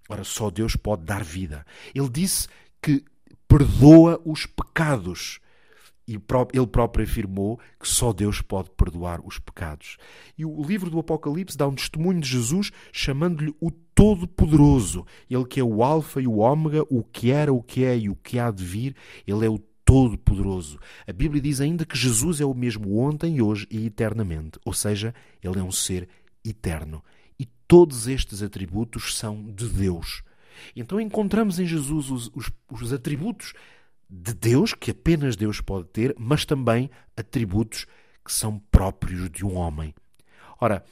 Ora, 0.08 0.24
só 0.24 0.50
Deus 0.50 0.74
pode 0.76 1.04
dar 1.04 1.22
vida. 1.22 1.64
Ele 1.94 2.08
disse 2.08 2.48
que 2.82 3.04
perdoa 3.46 4.20
os 4.24 4.46
pecados. 4.46 5.40
E 6.08 6.12
ele 6.54 6.66
próprio 6.66 7.04
afirmou 7.04 7.60
que 7.78 7.86
só 7.86 8.14
Deus 8.14 8.40
pode 8.40 8.70
perdoar 8.70 9.20
os 9.22 9.38
pecados. 9.38 9.98
E 10.38 10.44
o 10.46 10.62
livro 10.62 10.88
do 10.88 10.98
Apocalipse 10.98 11.56
dá 11.56 11.68
um 11.68 11.74
testemunho 11.74 12.18
de 12.18 12.26
Jesus 12.26 12.70
chamando-lhe 12.90 13.54
o 13.60 13.70
Todo-Poderoso. 13.70 15.04
Ele 15.28 15.44
que 15.44 15.60
é 15.60 15.62
o 15.62 15.82
Alfa 15.82 16.22
e 16.22 16.26
o 16.26 16.38
Ômega, 16.38 16.82
o 16.88 17.04
que 17.04 17.30
era, 17.30 17.52
o 17.52 17.62
que 17.62 17.84
é 17.84 17.98
e 17.98 18.08
o 18.08 18.16
que 18.16 18.38
há 18.38 18.50
de 18.50 18.64
vir. 18.64 18.96
Ele 19.26 19.44
é 19.44 19.50
o 19.50 19.58
Todo-Poderoso. 19.84 20.78
A 21.06 21.12
Bíblia 21.12 21.42
diz 21.42 21.60
ainda 21.60 21.84
que 21.84 21.98
Jesus 21.98 22.40
é 22.40 22.44
o 22.46 22.54
mesmo 22.54 22.98
ontem, 22.98 23.42
hoje 23.42 23.66
e 23.70 23.84
eternamente. 23.84 24.58
Ou 24.64 24.72
seja, 24.72 25.14
ele 25.42 25.58
é 25.58 25.62
um 25.62 25.70
ser 25.70 26.08
eterno. 26.42 27.04
E 27.38 27.44
todos 27.66 28.08
estes 28.08 28.42
atributos 28.42 29.14
são 29.14 29.44
de 29.44 29.68
Deus. 29.68 30.22
Então 30.74 30.98
encontramos 30.98 31.58
em 31.58 31.66
Jesus 31.66 32.10
os, 32.10 32.30
os, 32.34 32.50
os 32.70 32.92
atributos 32.94 33.52
de 34.08 34.32
Deus, 34.32 34.72
que 34.72 34.90
apenas 34.90 35.36
Deus 35.36 35.60
pode 35.60 35.88
ter, 35.88 36.14
mas 36.18 36.44
também 36.44 36.90
atributos 37.16 37.86
que 38.24 38.32
são 38.32 38.58
próprios 38.70 39.30
de 39.30 39.44
um 39.44 39.54
homem. 39.56 39.94
Ora, 40.60 40.84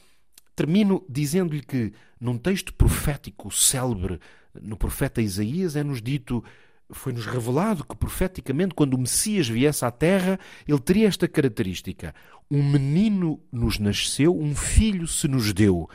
termino 0.55 1.03
dizendo-lhe 1.09 1.61
que 1.61 1.93
num 2.19 2.37
texto 2.37 2.73
profético 2.73 3.51
célebre, 3.51 4.19
no 4.59 4.77
profeta 4.77 5.21
Isaías, 5.21 5.75
é-nos 5.75 6.01
dito, 6.01 6.43
foi-nos 6.89 7.25
revelado 7.25 7.83
que 7.83 7.95
profeticamente, 7.95 8.73
quando 8.73 8.93
o 8.93 8.97
Messias 8.97 9.47
viesse 9.47 9.83
à 9.83 9.91
terra, 9.91 10.39
ele 10.67 10.79
teria 10.79 11.07
esta 11.07 11.27
característica: 11.27 12.13
um 12.49 12.63
menino 12.63 13.39
nos 13.51 13.77
nasceu, 13.77 14.35
um 14.35 14.55
filho 14.55 15.07
se 15.07 15.27
nos 15.27 15.53
deu 15.53 15.89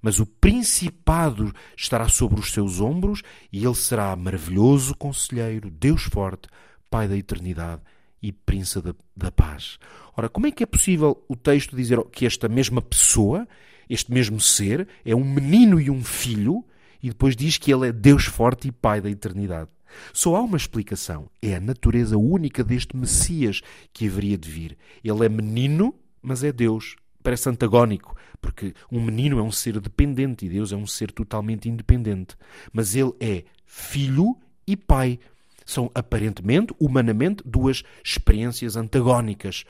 mas 0.00 0.18
o 0.18 0.26
principado 0.26 1.52
estará 1.76 2.08
sobre 2.08 2.40
os 2.40 2.52
seus 2.52 2.80
ombros 2.80 3.22
e 3.52 3.64
ele 3.64 3.74
será 3.74 4.14
maravilhoso 4.16 4.94
conselheiro, 4.96 5.70
Deus 5.70 6.04
forte, 6.04 6.48
Pai 6.90 7.08
da 7.08 7.16
eternidade 7.16 7.82
e 8.22 8.30
Príncipe 8.32 8.88
da, 8.88 8.94
da 9.16 9.32
paz. 9.32 9.78
Ora, 10.16 10.28
como 10.28 10.46
é 10.46 10.50
que 10.50 10.62
é 10.62 10.66
possível 10.66 11.24
o 11.28 11.34
texto 11.34 11.74
dizer 11.74 12.02
que 12.12 12.26
esta 12.26 12.48
mesma 12.48 12.80
pessoa, 12.80 13.48
este 13.88 14.12
mesmo 14.12 14.40
ser, 14.40 14.86
é 15.04 15.14
um 15.14 15.24
menino 15.24 15.80
e 15.80 15.90
um 15.90 16.04
filho 16.04 16.64
e 17.02 17.08
depois 17.08 17.34
diz 17.34 17.58
que 17.58 17.72
ele 17.72 17.88
é 17.88 17.92
Deus 17.92 18.26
forte 18.26 18.68
e 18.68 18.72
Pai 18.72 19.00
da 19.00 19.10
eternidade? 19.10 19.70
Só 20.12 20.36
há 20.36 20.40
uma 20.40 20.56
explicação: 20.56 21.28
é 21.40 21.56
a 21.56 21.60
natureza 21.60 22.16
única 22.16 22.62
deste 22.62 22.96
Messias 22.96 23.60
que 23.92 24.06
haveria 24.06 24.38
de 24.38 24.50
vir. 24.50 24.78
Ele 25.02 25.24
é 25.24 25.28
menino, 25.28 25.94
mas 26.22 26.44
é 26.44 26.52
Deus 26.52 26.96
parece 27.22 27.48
antagónico, 27.48 28.16
porque 28.40 28.74
um 28.90 29.00
menino 29.00 29.38
é 29.38 29.42
um 29.42 29.52
ser 29.52 29.80
dependente 29.80 30.46
e 30.46 30.48
Deus 30.48 30.72
é 30.72 30.76
um 30.76 30.86
ser 30.86 31.12
totalmente 31.12 31.68
independente. 31.68 32.36
Mas 32.72 32.94
ele 32.94 33.12
é 33.20 33.44
filho 33.64 34.36
e 34.66 34.76
pai. 34.76 35.18
São 35.64 35.90
aparentemente, 35.94 36.74
humanamente, 36.78 37.42
duas 37.46 37.82
experiências 38.04 38.76
antagónicas. 38.76 39.64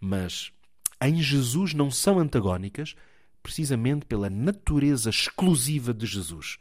Mas 0.00 0.52
em 1.00 1.20
Jesus 1.20 1.74
não 1.74 1.90
são 1.90 2.18
antagónicas, 2.18 2.94
precisamente 3.42 4.06
pela 4.06 4.30
natureza 4.30 5.10
exclusiva 5.10 5.92
de 5.92 6.06
Jesus. 6.06 6.56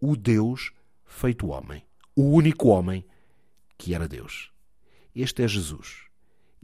O 0.00 0.16
Deus 0.16 0.72
feito 1.04 1.48
homem. 1.48 1.82
O 2.14 2.30
único 2.30 2.68
homem 2.68 3.04
que 3.76 3.94
era 3.94 4.08
Deus. 4.08 4.50
Este 5.14 5.42
é 5.42 5.48
Jesus. 5.48 6.04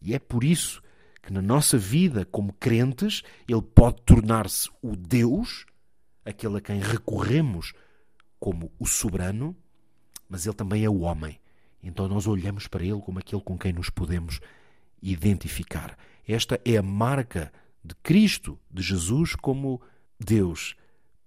E 0.00 0.14
é 0.14 0.18
por 0.18 0.42
isso 0.42 0.82
que 1.22 1.32
na 1.32 1.40
nossa 1.40 1.78
vida 1.78 2.24
como 2.24 2.52
crentes 2.54 3.22
ele 3.48 3.62
pode 3.62 4.02
tornar-se 4.02 4.68
o 4.82 4.96
Deus, 4.96 5.64
aquele 6.24 6.58
a 6.58 6.60
quem 6.60 6.80
recorremos 6.80 7.72
como 8.40 8.72
o 8.78 8.84
soberano, 8.84 9.56
mas 10.28 10.44
ele 10.46 10.56
também 10.56 10.84
é 10.84 10.90
o 10.90 11.00
homem. 11.00 11.38
Então 11.80 12.08
nós 12.08 12.26
olhamos 12.26 12.66
para 12.66 12.84
ele 12.84 13.00
como 13.00 13.20
aquele 13.20 13.40
com 13.40 13.56
quem 13.56 13.72
nos 13.72 13.88
podemos 13.88 14.40
identificar. 15.00 15.96
Esta 16.26 16.60
é 16.64 16.76
a 16.76 16.82
marca 16.82 17.52
de 17.84 17.94
Cristo, 18.02 18.58
de 18.70 18.82
Jesus, 18.82 19.34
como 19.34 19.80
Deus. 20.18 20.74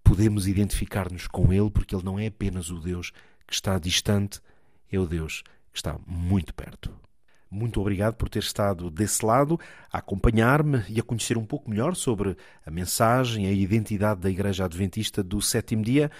Podemos 0.03 0.47
identificar-nos 0.47 1.27
com 1.27 1.51
ele 1.51 1.69
porque 1.69 1.95
ele 1.95 2.03
não 2.03 2.19
é 2.19 2.27
apenas 2.27 2.69
o 2.69 2.79
Deus 2.79 3.11
que 3.47 3.53
está 3.53 3.77
distante, 3.79 4.41
é 4.91 4.99
o 4.99 5.05
Deus 5.05 5.41
que 5.71 5.77
está 5.77 5.99
muito 6.05 6.53
perto. 6.53 7.04
Muito 7.55 7.79
obrigado 7.79 8.15
por 8.15 8.27
ter 8.27 8.39
estado 8.39 8.91
desse 8.91 9.25
lado, 9.25 9.57
a 9.89 9.99
acompanhar-me 9.99 10.83
e 10.89 10.99
a 10.99 11.03
conhecer 11.03 11.37
um 11.37 11.45
pouco 11.45 11.69
melhor 11.69 11.95
sobre 11.95 12.35
a 12.65 12.69
mensagem, 12.69 13.47
a 13.47 13.51
identidade 13.51 14.19
da 14.19 14.29
Igreja 14.29 14.65
Adventista 14.65 15.23
do 15.23 15.41
Sétimo 15.41 15.81
Dia. 15.81 16.11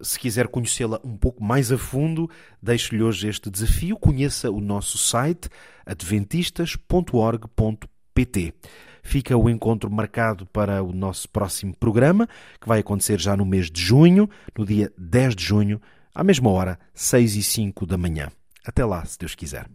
Se 0.00 0.18
quiser 0.18 0.48
conhecê-la 0.48 0.98
um 1.04 1.14
pouco 1.14 1.44
mais 1.44 1.70
a 1.70 1.76
fundo, 1.76 2.30
deixo-lhe 2.62 3.02
hoje 3.02 3.28
este 3.28 3.50
desafio. 3.50 3.98
Conheça 3.98 4.50
o 4.50 4.62
nosso 4.62 4.96
site 4.96 5.50
adventistas.org.pt. 5.84 8.54
Fica 9.02 9.36
o 9.36 9.50
encontro 9.50 9.90
marcado 9.90 10.46
para 10.46 10.82
o 10.82 10.90
nosso 10.90 11.28
próximo 11.28 11.76
programa, 11.76 12.26
que 12.58 12.66
vai 12.66 12.80
acontecer 12.80 13.20
já 13.20 13.36
no 13.36 13.44
mês 13.44 13.70
de 13.70 13.82
junho, 13.82 14.26
no 14.56 14.64
dia 14.64 14.90
10 14.96 15.36
de 15.36 15.44
junho, 15.44 15.82
à 16.14 16.24
mesma 16.24 16.48
hora, 16.48 16.78
6 16.94 17.36
e 17.36 17.42
5 17.42 17.84
da 17.84 17.98
manhã. 17.98 18.30
Até 18.64 18.86
lá, 18.86 19.04
se 19.04 19.18
Deus 19.18 19.34
quiser. 19.34 19.68